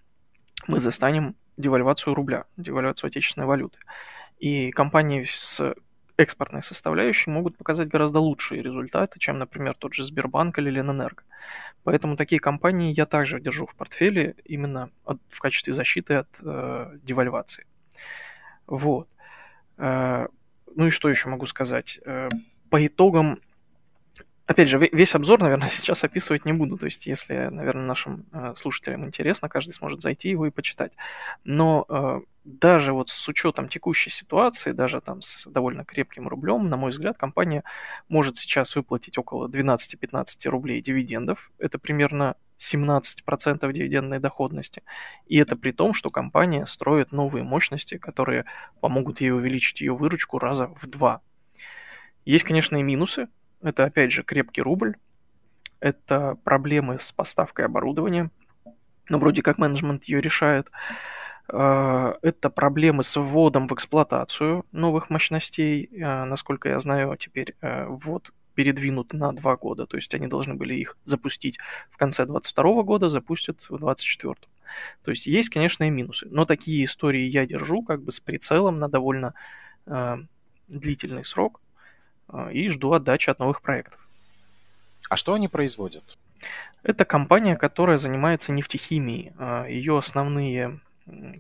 мы 0.68 0.80
застанем 0.80 1.36
девальвацию 1.58 2.16
рубля, 2.16 2.46
девальвацию 2.58 3.10
отечественной 3.10 3.46
валюты. 3.46 3.78
И 4.40 4.72
компании 4.72 5.26
с 5.28 5.76
экспортной 6.17 6.62
составляющей 6.62 7.29
могут 7.29 7.58
показать 7.58 7.88
гораздо 7.88 8.20
лучшие 8.20 8.62
результаты, 8.62 9.20
чем, 9.20 9.39
например, 9.39 9.75
тот 9.75 9.93
же 9.93 10.03
Сбербанк 10.03 10.60
или 10.60 10.70
Ленэнерго. 10.70 11.24
Поэтому 11.84 12.15
такие 12.15 12.39
компании 12.39 12.93
я 12.96 13.05
также 13.05 13.39
держу 13.39 13.65
в 13.65 13.75
портфеле 13.75 14.36
именно 14.46 14.89
от, 15.05 15.20
в 15.29 15.39
качестве 15.39 15.74
защиты 15.74 16.15
от 16.15 16.29
э, 16.41 16.98
девальвации. 17.01 17.65
Вот. 18.67 19.10
Э, 19.77 20.27
ну 20.75 20.88
и 20.88 20.91
что 20.91 21.10
еще 21.10 21.29
могу 21.29 21.46
сказать? 21.46 22.00
Э, 22.05 22.29
по 22.70 22.86
итогам 22.86 23.39
Опять 24.46 24.68
же, 24.68 24.78
весь 24.92 25.16
обзор, 25.16 25.40
наверное, 25.40 25.70
сейчас 25.72 26.04
описывать 26.04 26.46
не 26.46 26.54
буду. 26.54 26.78
То 26.78 26.86
есть, 26.86 27.08
если, 27.08 27.48
наверное, 27.50 27.86
нашим 27.86 28.26
э, 28.34 28.54
слушателям 28.56 29.06
интересно, 29.06 29.48
каждый 29.48 29.72
сможет 29.72 30.02
зайти 30.02 30.30
его 30.30 30.46
и 30.46 30.52
почитать. 30.52 30.92
Но 31.46 31.86
э, 31.88 32.22
даже 32.44 32.92
вот 32.92 33.10
с 33.10 33.28
учетом 33.30 33.70
текущей 33.70 34.10
ситуации, 34.10 34.72
даже 34.72 35.00
там 35.00 35.22
с 35.22 35.48
довольно 35.48 35.86
крепким 35.86 36.27
рублем, 36.27 36.70
на 36.70 36.75
мой 36.75 36.92
взгляд, 36.92 37.18
компания 37.18 37.64
может 38.10 38.38
сейчас 38.38 38.75
выплатить 38.75 39.18
около 39.18 39.48
12-15 39.48 40.50
рублей 40.50 40.82
дивидендов. 40.82 41.51
Это 41.58 41.79
примерно 41.79 42.36
17% 42.60 43.72
дивидендной 43.72 44.20
доходности. 44.20 44.84
И 45.25 45.38
это 45.38 45.56
при 45.56 45.72
том, 45.72 45.94
что 45.94 46.10
компания 46.10 46.66
строит 46.66 47.14
новые 47.14 47.44
мощности, 47.44 47.98
которые 47.98 48.44
помогут 48.82 49.22
ей 49.22 49.32
увеличить 49.32 49.79
ее 49.79 49.94
выручку 49.94 50.38
раза 50.38 50.68
в 50.68 50.88
два. 50.88 51.22
Есть, 52.25 52.44
конечно, 52.44 52.77
и 52.77 52.84
минусы, 52.84 53.27
это, 53.64 53.86
опять 53.86 54.12
же, 54.12 54.24
крепкий 54.24 54.62
рубль. 54.62 54.96
Это 55.80 56.38
проблемы 56.44 57.00
с 57.00 57.12
поставкой 57.12 57.66
оборудования. 57.66 58.30
Но 59.10 59.20
вроде 59.20 59.42
как 59.42 59.58
менеджмент 59.58 60.06
ее 60.06 60.22
решает. 60.22 60.70
А, 61.48 62.18
это 62.22 62.50
проблемы 62.50 63.04
с 63.04 63.20
вводом 63.20 63.68
в 63.68 63.74
эксплуатацию 63.74 64.66
новых 64.72 65.10
мощностей. 65.10 65.90
А, 66.02 66.26
насколько 66.26 66.70
я 66.70 66.80
знаю, 66.80 67.16
теперь 67.18 67.56
а, 67.62 67.88
ввод 67.88 68.32
передвинут 68.56 69.14
на 69.14 69.34
два 69.34 69.56
года. 69.58 69.86
То 69.86 69.98
есть 69.98 70.14
они 70.14 70.28
должны 70.28 70.54
были 70.54 70.76
их 70.76 70.98
запустить 71.06 71.58
в 71.90 71.98
конце 71.98 72.26
2022 72.26 72.84
года, 72.84 73.10
запустят 73.10 73.62
в 73.64 73.78
2024. 73.78 74.36
То 75.04 75.12
есть 75.12 75.26
есть, 75.26 75.50
конечно, 75.50 75.84
и 75.84 75.90
минусы. 75.90 76.28
Но 76.30 76.46
такие 76.46 76.86
истории 76.86 77.24
я 77.24 77.46
держу 77.46 77.84
как 77.84 78.02
бы 78.02 78.12
с 78.12 78.20
прицелом 78.20 78.80
на 78.80 78.88
довольно 78.88 79.34
э, 79.86 80.18
длительный 80.68 81.26
срок. 81.26 81.62
А, 82.27 82.51
и 82.51 82.70
жду 82.70 82.94
отдачи 82.94 83.29
от 83.29 83.40
новых 83.40 83.62
проектов. 83.62 84.00
А 85.09 85.18
что 85.18 85.33
они 85.33 85.48
производят? 85.48 86.03
Это 86.83 87.05
компания, 87.05 87.55
которая 87.55 87.98
занимается 87.98 88.51
нефтехимией. 88.51 89.33
А, 89.38 89.66
Ее 89.66 89.98
основные 89.98 90.79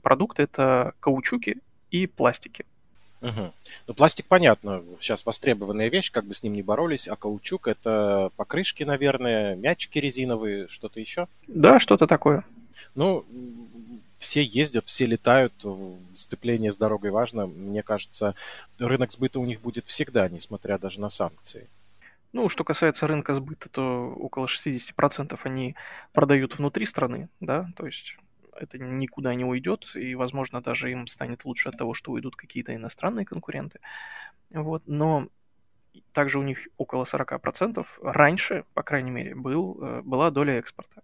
продукты 0.01 0.43
это 0.43 0.93
каучуки 0.99 1.57
и 1.91 2.07
пластики. 2.07 2.65
Угу. 3.21 3.53
Ну, 3.87 3.93
пластик, 3.93 4.25
понятно, 4.25 4.83
сейчас 4.99 5.25
востребованная 5.25 5.89
вещь, 5.89 6.11
как 6.11 6.25
бы 6.25 6.35
с 6.35 6.43
ним 6.43 6.53
не 6.53 6.61
боролись, 6.61 7.07
а 7.07 7.15
каучук 7.15 7.69
это 7.69 8.31
покрышки, 8.35 8.83
наверное, 8.83 9.55
мячики 9.55 9.97
резиновые, 9.97 10.67
что-то 10.67 10.99
еще? 10.99 11.27
Да, 11.47 11.79
что-то 11.79 12.05
такое. 12.05 12.43
Ну, 12.95 13.25
все 14.23 14.41
ездят, 14.41 14.85
все 14.85 15.05
летают, 15.05 15.53
сцепление 16.15 16.71
с 16.71 16.77
дорогой 16.77 17.11
важно. 17.11 17.45
Мне 17.45 17.83
кажется, 17.83 18.35
рынок 18.79 19.11
сбыта 19.11 19.39
у 19.39 19.45
них 19.45 19.61
будет 19.61 19.85
всегда, 19.85 20.29
несмотря 20.29 20.77
даже 20.77 21.01
на 21.01 21.09
санкции. 21.09 21.67
Ну, 22.31 22.49
что 22.49 22.63
касается 22.63 23.05
рынка 23.05 23.35
сбыта, 23.35 23.69
то 23.69 24.11
около 24.17 24.47
60% 24.47 25.39
они 25.43 25.75
продают 26.13 26.57
внутри 26.57 26.85
страны, 26.85 27.29
да, 27.41 27.69
то 27.75 27.85
есть 27.85 28.17
это 28.55 28.77
никуда 28.79 29.35
не 29.35 29.45
уйдет, 29.45 29.91
и, 29.95 30.15
возможно, 30.15 30.61
даже 30.61 30.89
им 30.89 31.05
станет 31.07 31.45
лучше 31.45 31.69
от 31.69 31.77
того, 31.77 31.93
что 31.93 32.11
уйдут 32.11 32.35
какие-то 32.35 32.73
иностранные 32.73 33.25
конкуренты. 33.25 33.79
Вот, 34.49 34.83
но 34.87 35.27
также 36.13 36.39
у 36.39 36.43
них 36.43 36.67
около 36.77 37.03
40% 37.03 37.85
раньше, 38.01 38.65
по 38.73 38.83
крайней 38.83 39.11
мере, 39.11 39.35
был, 39.35 39.77
э, 39.81 40.01
была 40.01 40.31
доля 40.31 40.57
экспорта. 40.57 41.03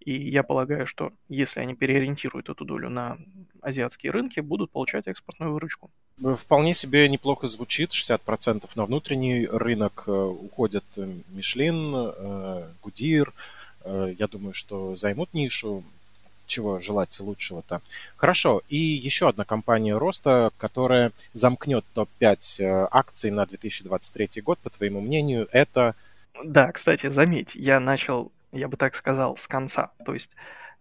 И 0.00 0.30
я 0.30 0.42
полагаю, 0.42 0.86
что 0.86 1.12
если 1.28 1.60
они 1.60 1.74
переориентируют 1.74 2.48
эту 2.48 2.64
долю 2.64 2.88
на 2.88 3.18
азиатские 3.60 4.12
рынки, 4.12 4.40
будут 4.40 4.70
получать 4.70 5.06
экспортную 5.06 5.52
выручку. 5.52 5.90
Э, 6.22 6.36
вполне 6.40 6.74
себе 6.74 7.08
неплохо 7.08 7.48
звучит. 7.48 7.90
60% 7.90 8.68
на 8.74 8.84
внутренний 8.84 9.46
рынок 9.46 10.04
э, 10.06 10.12
уходят 10.12 10.84
Мишлин, 11.28 12.12
Гудир. 12.82 13.32
Э, 13.84 14.14
я 14.18 14.26
думаю, 14.26 14.54
что 14.54 14.96
займут 14.96 15.34
нишу. 15.34 15.84
Чего 16.46 16.80
желать 16.80 17.20
лучшего-то. 17.20 17.82
Хорошо. 18.16 18.62
И 18.70 18.78
еще 18.78 19.28
одна 19.28 19.44
компания 19.44 19.94
роста, 19.94 20.50
которая 20.56 21.12
замкнет 21.34 21.84
топ-5 21.92 22.88
акций 22.90 23.30
на 23.30 23.44
2023 23.44 24.40
год, 24.40 24.58
по 24.60 24.70
твоему 24.70 25.02
мнению, 25.02 25.46
это... 25.52 25.94
Да, 26.42 26.72
кстати, 26.72 27.10
заметь, 27.10 27.54
я 27.54 27.80
начал 27.80 28.32
я 28.52 28.68
бы 28.68 28.76
так 28.76 28.94
сказал, 28.94 29.36
с 29.36 29.46
конца. 29.46 29.92
То 30.04 30.14
есть 30.14 30.34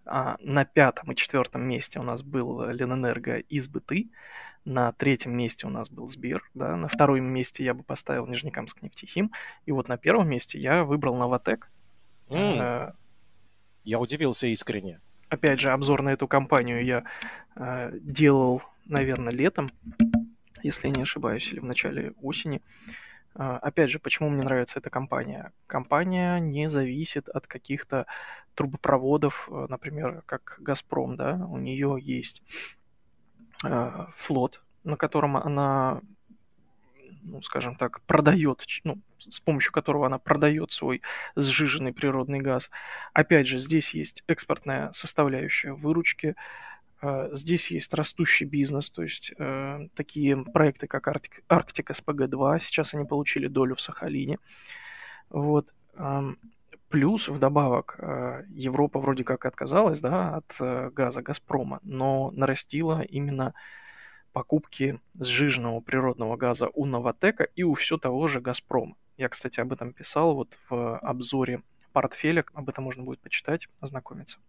а, 0.06 0.38
на 0.39 0.65
пятом 0.65 1.12
и 1.12 1.15
четвертом 1.15 1.63
месте 1.63 1.99
у 1.99 2.03
нас 2.03 2.23
был 2.23 2.69
Ленэнерго 2.69 3.39
избыты, 3.49 4.10
на 4.67 4.91
третьем 4.91 5.36
месте 5.36 5.65
у 5.65 5.69
нас 5.69 5.89
был 5.89 6.10
Сбер, 6.10 6.43
да, 6.53 6.75
на 6.75 6.89
втором 6.89 7.23
месте 7.23 7.63
я 7.63 7.73
бы 7.73 7.84
поставил 7.84 8.27
Нижнекамск 8.27 8.82
нефтехим, 8.82 9.32
и 9.65 9.71
вот 9.71 9.88
на 9.88 9.97
первом 9.97 10.30
месте 10.30 10.60
я 10.60 10.84
выбрал 10.84 11.15
Новотек. 11.15 11.69
Mm. 12.27 12.58
А, 12.60 12.93
я 13.86 13.99
удивился 13.99 14.47
искренне. 14.47 14.99
Опять 15.30 15.62
же, 15.62 15.71
обзор 15.71 16.01
на 16.01 16.10
эту 16.10 16.27
компанию 16.27 16.84
я 16.84 17.03
а, 17.56 17.91
делал, 17.93 18.62
наверное, 18.86 19.32
летом, 19.32 19.71
если 20.63 20.88
я 20.88 20.93
не 20.93 21.03
ошибаюсь, 21.03 21.51
или 21.51 21.60
в 21.60 21.65
начале 21.65 22.12
осени. 22.21 22.62
Опять 23.38 23.89
же, 23.89 24.00
почему 24.00 24.30
мне 24.30 24.43
нравится 24.43 24.80
эта 24.80 24.89
компания? 24.89 25.52
Компания 25.67 26.39
не 26.39 26.69
зависит 26.69 27.30
от 27.30 27.47
каких-то 27.47 28.06
трубопроводов, 28.56 29.47
э, 29.52 29.67
например, 29.69 30.23
как 30.26 30.58
«Газпром», 30.60 31.15
да, 31.15 31.36
у 31.47 31.58
нее 31.58 31.97
есть 32.02 32.41
э, 33.63 34.06
флот, 34.15 34.63
на 34.84 34.97
котором 34.97 35.38
она, 35.38 36.02
ну, 37.21 37.41
скажем 37.43 37.76
так, 37.76 38.02
продает, 38.02 38.65
ну, 38.84 39.00
с 39.19 39.39
помощью 39.39 39.71
которого 39.71 40.08
она 40.08 40.17
продает 40.17 40.71
свой 40.71 41.02
сжиженный 41.36 41.93
природный 41.93 42.39
газ. 42.39 42.71
Опять 43.13 43.47
же, 43.47 43.60
здесь 43.60 43.93
есть 43.93 44.23
экспортная 44.28 44.91
составляющая 44.91 45.73
выручки, 45.73 46.36
Здесь 47.31 47.69
есть 47.71 47.93
растущий 47.93 48.45
бизнес, 48.45 48.89
то 48.89 49.03
есть 49.03 49.31
э, 49.38 49.88
такие 49.95 50.36
проекты, 50.36 50.88
как 50.88 51.07
Арктик, 51.07 51.43
Арктика 51.47 51.93
СПГ-2, 51.93 52.60
сейчас 52.60 52.95
они 52.95 53.05
получили 53.05 53.47
долю 53.47 53.75
в 53.75 53.81
Сахалине. 53.81 54.39
Вот. 55.29 55.75
Плюс, 56.89 57.27
вдобавок, 57.27 57.95
э, 57.99 58.43
Европа 58.49 58.99
вроде 58.99 59.25
как 59.25 59.45
отказалась 59.45 59.99
да, 59.99 60.38
от 60.38 60.55
э, 60.62 60.89
газа 60.91 61.21
«Газпрома», 61.21 61.81
но 61.83 62.31
нарастила 62.31 63.01
именно 63.01 63.53
покупки 64.31 65.01
сжиженного 65.19 65.81
природного 65.81 66.38
газа 66.38 66.69
у 66.73 66.86
«Новотека» 66.86 67.43
и 67.43 67.63
у 67.63 67.73
все 67.73 67.97
того 67.97 68.27
же 68.27 68.39
«Газпрома». 68.39 68.95
Я, 69.17 69.27
кстати, 69.27 69.60
об 69.60 69.73
этом 69.73 69.91
писал 69.91 70.33
вот 70.33 70.57
в 70.69 70.97
обзоре 70.99 71.62
портфеля, 71.91 72.45
об 72.53 72.69
этом 72.69 72.86
можно 72.86 73.03
будет 73.03 73.19
почитать, 73.19 73.67
ознакомиться. 73.81 74.39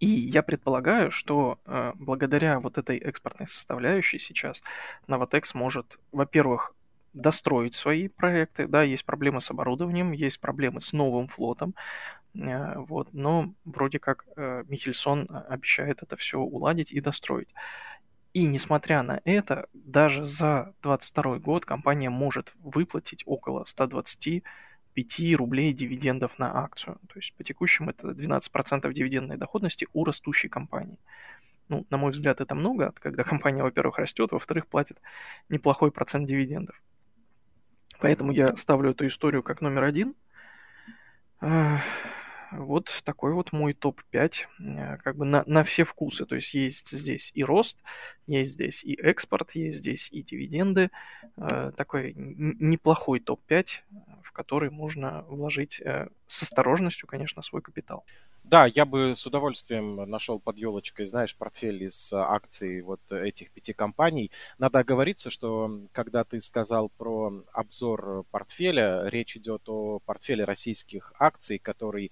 И 0.00 0.06
я 0.06 0.42
предполагаю, 0.42 1.10
что 1.10 1.58
э, 1.66 1.92
благодаря 1.96 2.58
вот 2.58 2.78
этой 2.78 2.96
экспортной 2.96 3.46
составляющей 3.46 4.18
сейчас 4.18 4.62
Новотек 5.06 5.44
сможет, 5.44 5.98
во-первых, 6.10 6.74
достроить 7.12 7.74
свои 7.74 8.08
проекты. 8.08 8.66
Да, 8.66 8.82
есть 8.82 9.04
проблемы 9.04 9.42
с 9.42 9.50
оборудованием, 9.50 10.12
есть 10.12 10.40
проблемы 10.40 10.80
с 10.80 10.94
новым 10.94 11.28
флотом. 11.28 11.74
Э, 12.34 12.78
вот, 12.78 13.12
но 13.12 13.52
вроде 13.66 13.98
как 13.98 14.24
э, 14.36 14.64
Михельсон 14.68 15.28
обещает 15.48 16.02
это 16.02 16.16
все 16.16 16.38
уладить 16.38 16.92
и 16.92 17.00
достроить. 17.00 17.48
И 18.32 18.46
несмотря 18.46 19.02
на 19.02 19.20
это, 19.24 19.66
даже 19.74 20.24
за 20.24 20.72
2022 20.82 21.38
год 21.38 21.66
компания 21.66 22.08
может 22.08 22.54
выплатить 22.60 23.22
около 23.26 23.64
125 25.02 25.36
рублей 25.36 25.72
дивидендов 25.72 26.38
на 26.38 26.64
акцию. 26.64 26.98
То 27.08 27.16
есть 27.16 27.34
по 27.34 27.44
текущему 27.44 27.90
это 27.90 28.10
12% 28.10 28.92
дивидендной 28.92 29.36
доходности 29.36 29.88
у 29.92 30.04
растущей 30.04 30.48
компании. 30.48 30.98
Ну, 31.68 31.86
на 31.90 31.96
мой 31.96 32.10
взгляд, 32.10 32.40
это 32.40 32.54
много, 32.54 32.92
когда 33.00 33.22
компания, 33.24 33.62
во-первых, 33.62 33.98
растет, 33.98 34.32
во-вторых, 34.32 34.66
платит 34.66 35.00
неплохой 35.48 35.90
процент 35.90 36.26
дивидендов. 36.28 36.80
Поэтому 38.00 38.32
я 38.32 38.56
ставлю 38.56 38.90
эту 38.90 39.06
историю 39.06 39.42
как 39.42 39.60
номер 39.60 39.84
один. 39.84 40.14
Вот 42.52 42.90
такой 43.04 43.32
вот 43.32 43.52
мой 43.52 43.74
топ-5, 43.74 44.32
э, 44.58 44.96
как 44.98 45.16
бы 45.16 45.24
на, 45.24 45.44
на 45.46 45.62
все 45.62 45.84
вкусы. 45.84 46.26
То 46.26 46.34
есть 46.34 46.54
есть 46.54 46.90
здесь 46.90 47.30
и 47.34 47.44
рост, 47.44 47.78
есть 48.26 48.52
здесь 48.52 48.84
и 48.84 48.94
экспорт, 48.94 49.52
есть 49.52 49.78
здесь 49.78 50.08
и 50.10 50.22
дивиденды. 50.22 50.90
Э, 51.36 51.72
такой 51.76 52.12
неплохой 52.16 53.20
топ-5, 53.20 53.66
в 54.22 54.32
который 54.32 54.70
можно 54.70 55.22
вложить 55.28 55.80
э, 55.80 56.08
с 56.26 56.42
осторожностью, 56.42 57.06
конечно, 57.08 57.42
свой 57.42 57.62
капитал. 57.62 58.04
Да, 58.42 58.66
я 58.66 58.84
бы 58.84 59.14
с 59.14 59.26
удовольствием 59.26 59.96
нашел 60.10 60.40
под 60.40 60.56
елочкой, 60.56 61.06
знаешь, 61.06 61.36
портфель 61.36 61.84
из 61.84 62.12
акций 62.12 62.80
вот 62.80 63.00
этих 63.12 63.52
пяти 63.52 63.72
компаний. 63.72 64.32
Надо 64.58 64.80
оговориться, 64.80 65.30
что 65.30 65.82
когда 65.92 66.24
ты 66.24 66.40
сказал 66.40 66.88
про 66.88 67.44
обзор 67.52 68.24
портфеля, 68.32 69.04
речь 69.06 69.36
идет 69.36 69.68
о 69.68 70.00
портфеле 70.00 70.44
российских 70.44 71.12
акций, 71.18 71.58
который 71.58 72.10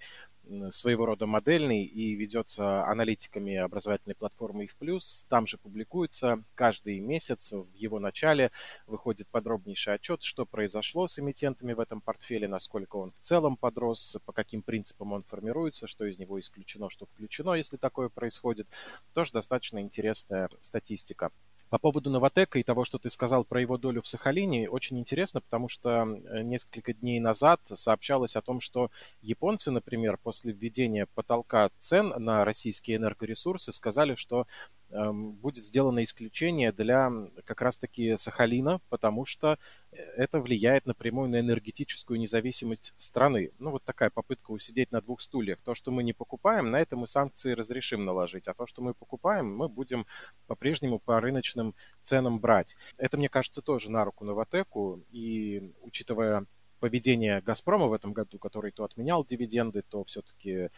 своего 0.71 1.05
рода 1.05 1.25
модельный 1.25 1.83
и 1.83 2.15
ведется 2.15 2.85
аналитиками 2.85 3.55
образовательной 3.55 4.15
платформы 4.15 4.65
IF+. 4.65 5.25
Там 5.29 5.47
же 5.47 5.57
публикуется 5.57 6.43
каждый 6.55 6.99
месяц, 6.99 7.51
в 7.51 7.73
его 7.75 7.99
начале 7.99 8.51
выходит 8.87 9.27
подробнейший 9.27 9.95
отчет, 9.95 10.23
что 10.23 10.45
произошло 10.45 11.07
с 11.07 11.19
эмитентами 11.19 11.73
в 11.73 11.79
этом 11.79 12.01
портфеле, 12.01 12.47
насколько 12.47 12.97
он 12.97 13.11
в 13.11 13.19
целом 13.19 13.57
подрос, 13.57 14.17
по 14.25 14.31
каким 14.31 14.61
принципам 14.61 15.13
он 15.13 15.23
формируется, 15.23 15.87
что 15.87 16.05
из 16.05 16.19
него 16.19 16.39
исключено, 16.39 16.89
что 16.89 17.05
включено, 17.05 17.53
если 17.53 17.77
такое 17.77 18.09
происходит. 18.09 18.67
Тоже 19.13 19.31
достаточно 19.33 19.79
интересная 19.79 20.49
статистика. 20.61 21.31
По 21.69 21.77
поводу 21.77 22.09
Новотека 22.09 22.57
и 22.57 22.63
того, 22.63 22.83
что 22.83 22.97
ты 22.97 23.11
сказал 23.11 23.43
про 23.43 23.61
его 23.61 23.77
долю 23.77 24.01
в 24.01 24.07
Сахалине, 24.07 24.69
очень 24.69 24.97
интересно, 24.97 25.39
потому 25.39 25.69
что 25.69 26.03
несколько 26.03 26.93
дней 26.93 27.19
назад 27.19 27.61
сообщалось 27.75 28.35
о 28.35 28.41
том, 28.41 28.59
что 28.59 28.89
японцы, 29.21 29.69
например, 29.69 30.17
после 30.17 30.51
введения 30.51 31.05
потолка 31.13 31.69
цен 31.77 32.13
на 32.17 32.43
российские 32.43 32.97
энергоресурсы 32.97 33.71
сказали, 33.71 34.15
что 34.15 34.47
будет 34.91 35.65
сделано 35.65 36.03
исключение 36.03 36.71
для 36.71 37.11
как 37.45 37.61
раз-таки 37.61 38.17
Сахалина, 38.17 38.81
потому 38.89 39.25
что 39.25 39.57
э, 39.91 39.97
это 40.17 40.39
влияет 40.39 40.85
напрямую 40.85 41.29
на 41.29 41.39
энергетическую 41.39 42.19
независимость 42.19 42.93
страны. 42.97 43.51
Ну, 43.59 43.71
вот 43.71 43.83
такая 43.83 44.09
попытка 44.09 44.51
усидеть 44.51 44.91
на 44.91 45.01
двух 45.01 45.21
стульях. 45.21 45.59
То, 45.63 45.75
что 45.75 45.91
мы 45.91 46.03
не 46.03 46.13
покупаем, 46.13 46.71
на 46.71 46.79
это 46.79 46.95
мы 46.95 47.07
санкции 47.07 47.53
разрешим 47.53 48.03
наложить, 48.03 48.47
а 48.47 48.53
то, 48.53 48.65
что 48.65 48.81
мы 48.81 48.93
покупаем, 48.93 49.55
мы 49.55 49.69
будем 49.69 50.05
по-прежнему 50.47 50.99
по 50.99 51.19
рыночным 51.19 51.75
ценам 52.03 52.39
брать. 52.39 52.75
Это, 52.97 53.17
мне 53.17 53.29
кажется, 53.29 53.61
тоже 53.61 53.91
на 53.91 54.03
руку 54.05 54.25
Новотеку, 54.25 55.01
и 55.11 55.71
учитывая 55.81 56.45
поведение 56.79 57.41
«Газпрома» 57.41 57.87
в 57.87 57.93
этом 57.93 58.13
году, 58.13 58.39
который 58.39 58.71
то 58.71 58.83
отменял 58.83 59.25
дивиденды, 59.25 59.83
то 59.83 60.03
все-таки 60.05 60.69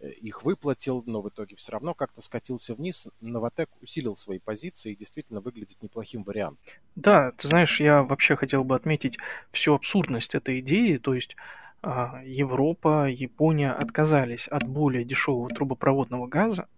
их 0.00 0.44
выплатил, 0.44 1.02
но 1.06 1.20
в 1.20 1.28
итоге 1.28 1.56
все 1.56 1.72
равно 1.72 1.94
как-то 1.94 2.22
скатился 2.22 2.74
вниз. 2.74 3.08
Новотек 3.20 3.68
усилил 3.80 4.16
свои 4.16 4.38
позиции 4.38 4.92
и 4.92 4.96
действительно 4.96 5.40
выглядит 5.40 5.82
неплохим 5.82 6.22
вариантом. 6.22 6.58
Да, 6.96 7.32
ты 7.32 7.48
знаешь, 7.48 7.80
я 7.80 8.02
вообще 8.02 8.36
хотел 8.36 8.64
бы 8.64 8.74
отметить 8.74 9.18
всю 9.50 9.74
абсурдность 9.74 10.34
этой 10.34 10.60
идеи, 10.60 10.96
то 10.96 11.14
есть 11.14 11.36
а, 11.82 12.22
Европа, 12.24 13.08
Япония 13.08 13.72
отказались 13.72 14.48
от 14.48 14.64
более 14.64 15.04
дешевого 15.04 15.48
трубопроводного 15.48 16.26
газа 16.26 16.68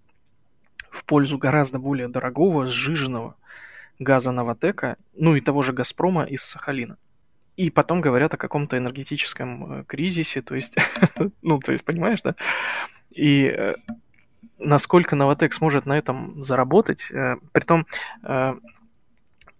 в 0.90 1.04
пользу 1.04 1.38
гораздо 1.38 1.78
более 1.78 2.08
дорогого 2.08 2.66
сжиженного 2.66 3.36
газа 3.98 4.32
Новотека, 4.32 4.96
ну 5.14 5.36
и 5.36 5.40
того 5.40 5.62
же 5.62 5.72
Газпрома 5.72 6.24
из 6.24 6.42
Сахалина. 6.42 6.98
И 7.56 7.70
потом 7.70 8.00
говорят 8.00 8.32
о 8.34 8.38
каком-то 8.38 8.78
энергетическом 8.78 9.80
э, 9.80 9.84
кризисе, 9.84 10.40
то 10.40 10.54
есть, 10.54 10.76
ну, 11.42 11.58
то 11.58 11.72
есть, 11.72 11.84
понимаешь, 11.84 12.22
да? 12.22 12.34
И 13.10 13.46
э, 13.46 13.74
насколько 14.60 15.16
Новотек 15.16 15.52
сможет 15.52 15.86
на 15.86 15.98
этом 15.98 16.44
заработать, 16.44 17.10
э, 17.10 17.36
притом, 17.52 17.86
э, 18.22 18.54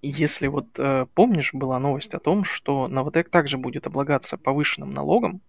если 0.03 0.47
вот 0.47 0.67
э, 0.79 1.07
помнишь, 1.15 1.53
была 1.53 1.79
новость 1.79 2.15
о 2.15 2.21
том, 2.21 2.45
что 2.45 2.89
Новотек 2.89 3.31
также 3.31 3.59
будет 3.59 3.87
облагаться 3.87 4.37
повышенным 4.37 4.93
налогом, 4.93 5.41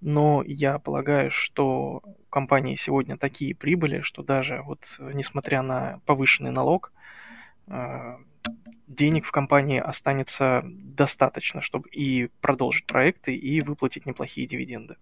но 0.00 0.42
я 0.46 0.78
полагаю, 0.78 1.30
что 1.30 2.02
компании 2.30 2.74
сегодня 2.74 3.16
такие 3.16 3.54
прибыли, 3.54 4.02
что 4.02 4.22
даже 4.22 4.62
вот 4.62 4.96
несмотря 4.98 5.62
на 5.62 6.00
повышенный 6.04 6.50
налог, 6.50 6.92
денег 8.86 9.24
в 9.24 9.32
компании 9.32 9.80
останется 9.80 10.62
достаточно, 10.66 11.62
чтобы 11.62 11.88
и 11.88 12.28
продолжить 12.42 12.86
проекты, 12.86 13.34
и 13.34 13.62
выплатить 13.62 14.04
неплохие 14.04 14.46
дивиденды 14.46 14.96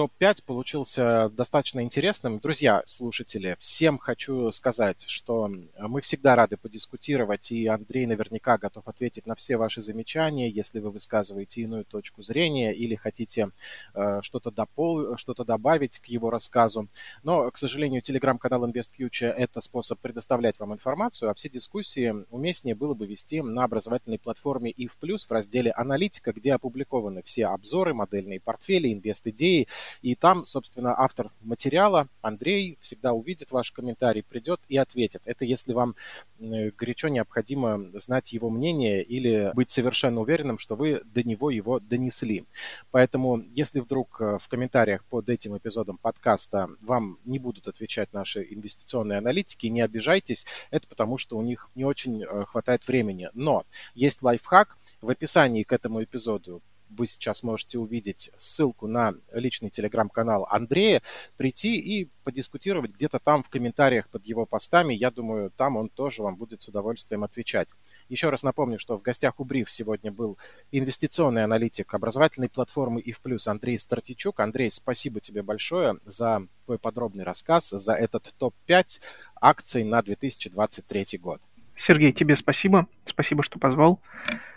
топ-5 0.00 0.44
получился 0.46 1.28
достаточно 1.28 1.82
интересным. 1.82 2.38
Друзья, 2.38 2.82
слушатели, 2.86 3.58
всем 3.60 3.98
хочу 3.98 4.50
сказать, 4.50 5.04
что 5.06 5.52
мы 5.78 6.00
всегда 6.00 6.34
рады 6.36 6.56
подискутировать, 6.56 7.52
и 7.52 7.66
Андрей 7.66 8.06
наверняка 8.06 8.56
готов 8.56 8.88
ответить 8.88 9.26
на 9.26 9.34
все 9.34 9.58
ваши 9.58 9.82
замечания, 9.82 10.48
если 10.48 10.80
вы 10.80 10.90
высказываете 10.90 11.60
иную 11.60 11.84
точку 11.84 12.22
зрения 12.22 12.72
или 12.72 12.94
хотите 12.94 13.50
э, 13.92 14.20
что-то, 14.22 14.48
допол- 14.48 15.18
что-то 15.18 15.44
добавить 15.44 15.98
к 15.98 16.06
его 16.06 16.30
рассказу. 16.30 16.88
Но, 17.22 17.50
к 17.50 17.58
сожалению, 17.58 18.00
телеграм-канал 18.00 18.66
InvestFuture– 18.66 19.34
это 19.36 19.60
способ 19.60 19.98
предоставлять 20.00 20.58
вам 20.58 20.72
информацию, 20.72 21.30
а 21.30 21.34
все 21.34 21.50
дискуссии 21.50 22.24
уместнее 22.30 22.74
было 22.74 22.94
бы 22.94 23.06
вести 23.06 23.42
на 23.42 23.64
образовательной 23.64 24.18
платформе 24.18 24.70
IF+, 24.70 24.92
в 24.98 25.30
разделе 25.30 25.72
«Аналитика», 25.72 26.32
где 26.32 26.54
опубликованы 26.54 27.22
все 27.22 27.48
обзоры, 27.48 27.92
модельные 27.92 28.40
портфели, 28.40 28.90
инвест-идеи, 28.94 29.68
и 30.02 30.14
там, 30.14 30.44
собственно, 30.44 30.94
автор 30.96 31.30
материала, 31.40 32.08
Андрей, 32.22 32.78
всегда 32.80 33.12
увидит 33.12 33.50
ваш 33.50 33.72
комментарий, 33.72 34.22
придет 34.22 34.60
и 34.68 34.76
ответит. 34.76 35.22
Это 35.24 35.44
если 35.44 35.72
вам 35.72 35.94
горячо 36.38 37.08
необходимо 37.08 37.90
знать 37.94 38.32
его 38.32 38.50
мнение 38.50 39.02
или 39.02 39.52
быть 39.54 39.70
совершенно 39.70 40.20
уверенным, 40.20 40.58
что 40.58 40.76
вы 40.76 41.02
до 41.04 41.22
него 41.22 41.50
его 41.50 41.80
донесли. 41.80 42.44
Поэтому, 42.90 43.42
если 43.54 43.80
вдруг 43.80 44.20
э, 44.20 44.38
в 44.40 44.48
комментариях 44.48 45.04
под 45.04 45.28
этим 45.28 45.56
эпизодом 45.56 45.98
подкаста 45.98 46.70
вам 46.80 47.18
не 47.24 47.38
будут 47.38 47.68
отвечать 47.68 48.12
наши 48.12 48.46
инвестиционные 48.50 49.18
аналитики, 49.18 49.66
не 49.66 49.82
обижайтесь, 49.82 50.46
это 50.70 50.86
потому 50.86 51.18
что 51.18 51.36
у 51.36 51.42
них 51.42 51.70
не 51.74 51.84
очень 51.84 52.24
э, 52.24 52.44
хватает 52.46 52.86
времени. 52.86 53.28
Но 53.34 53.64
есть 53.94 54.22
лайфхак– 54.22 54.76
В 55.00 55.08
описании 55.08 55.62
к 55.62 55.72
этому 55.72 56.02
эпизоду 56.02 56.60
вы 56.90 57.06
сейчас 57.06 57.42
можете 57.42 57.78
увидеть 57.78 58.30
ссылку 58.36 58.86
на 58.86 59.14
личный 59.32 59.70
телеграм-канал 59.70 60.46
Андрея, 60.50 61.02
прийти 61.36 61.76
и 61.76 62.08
подискутировать 62.24 62.92
где-то 62.92 63.18
там 63.18 63.42
в 63.42 63.48
комментариях 63.48 64.08
под 64.08 64.26
его 64.26 64.46
постами. 64.46 64.94
Я 64.94 65.10
думаю, 65.10 65.50
там 65.50 65.76
он 65.76 65.88
тоже 65.88 66.22
вам 66.22 66.36
будет 66.36 66.62
с 66.62 66.68
удовольствием 66.68 67.24
отвечать. 67.24 67.68
Еще 68.08 68.28
раз 68.28 68.42
напомню, 68.42 68.78
что 68.78 68.98
в 68.98 69.02
гостях 69.02 69.40
у 69.40 69.44
Бриф 69.44 69.70
сегодня 69.70 70.10
был 70.10 70.36
инвестиционный 70.72 71.44
аналитик 71.44 71.92
образовательной 71.94 72.48
платформы 72.48 73.00
и 73.00 73.12
в 73.12 73.20
плюс 73.20 73.48
Андрей 73.48 73.78
Стратичук. 73.78 74.40
Андрей, 74.40 74.70
спасибо 74.70 75.20
тебе 75.20 75.42
большое 75.42 75.98
за 76.04 76.46
твой 76.64 76.78
подробный 76.78 77.24
рассказ, 77.24 77.70
за 77.70 77.94
этот 77.94 78.34
топ-5 78.38 79.00
акций 79.40 79.84
на 79.84 80.02
2023 80.02 81.18
год. 81.18 81.40
Сергей, 81.74 82.12
тебе 82.12 82.36
спасибо. 82.36 82.86
Спасибо, 83.04 83.42
что 83.42 83.58
позвал. 83.58 84.00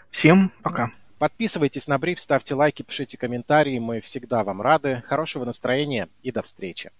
Всем 0.10 0.52
пока. 0.62 0.91
Подписывайтесь 1.24 1.88
на 1.88 1.98
бриф, 1.98 2.20
ставьте 2.20 2.54
лайки, 2.54 2.84
пишите 2.84 3.18
комментарии. 3.18 3.80
Мы 3.80 4.02
всегда 4.02 4.44
вам 4.44 4.62
рады. 4.62 5.02
Хорошего 5.08 5.46
настроения 5.46 6.10
и 6.22 6.34
до 6.34 6.42
встречи. 6.42 6.92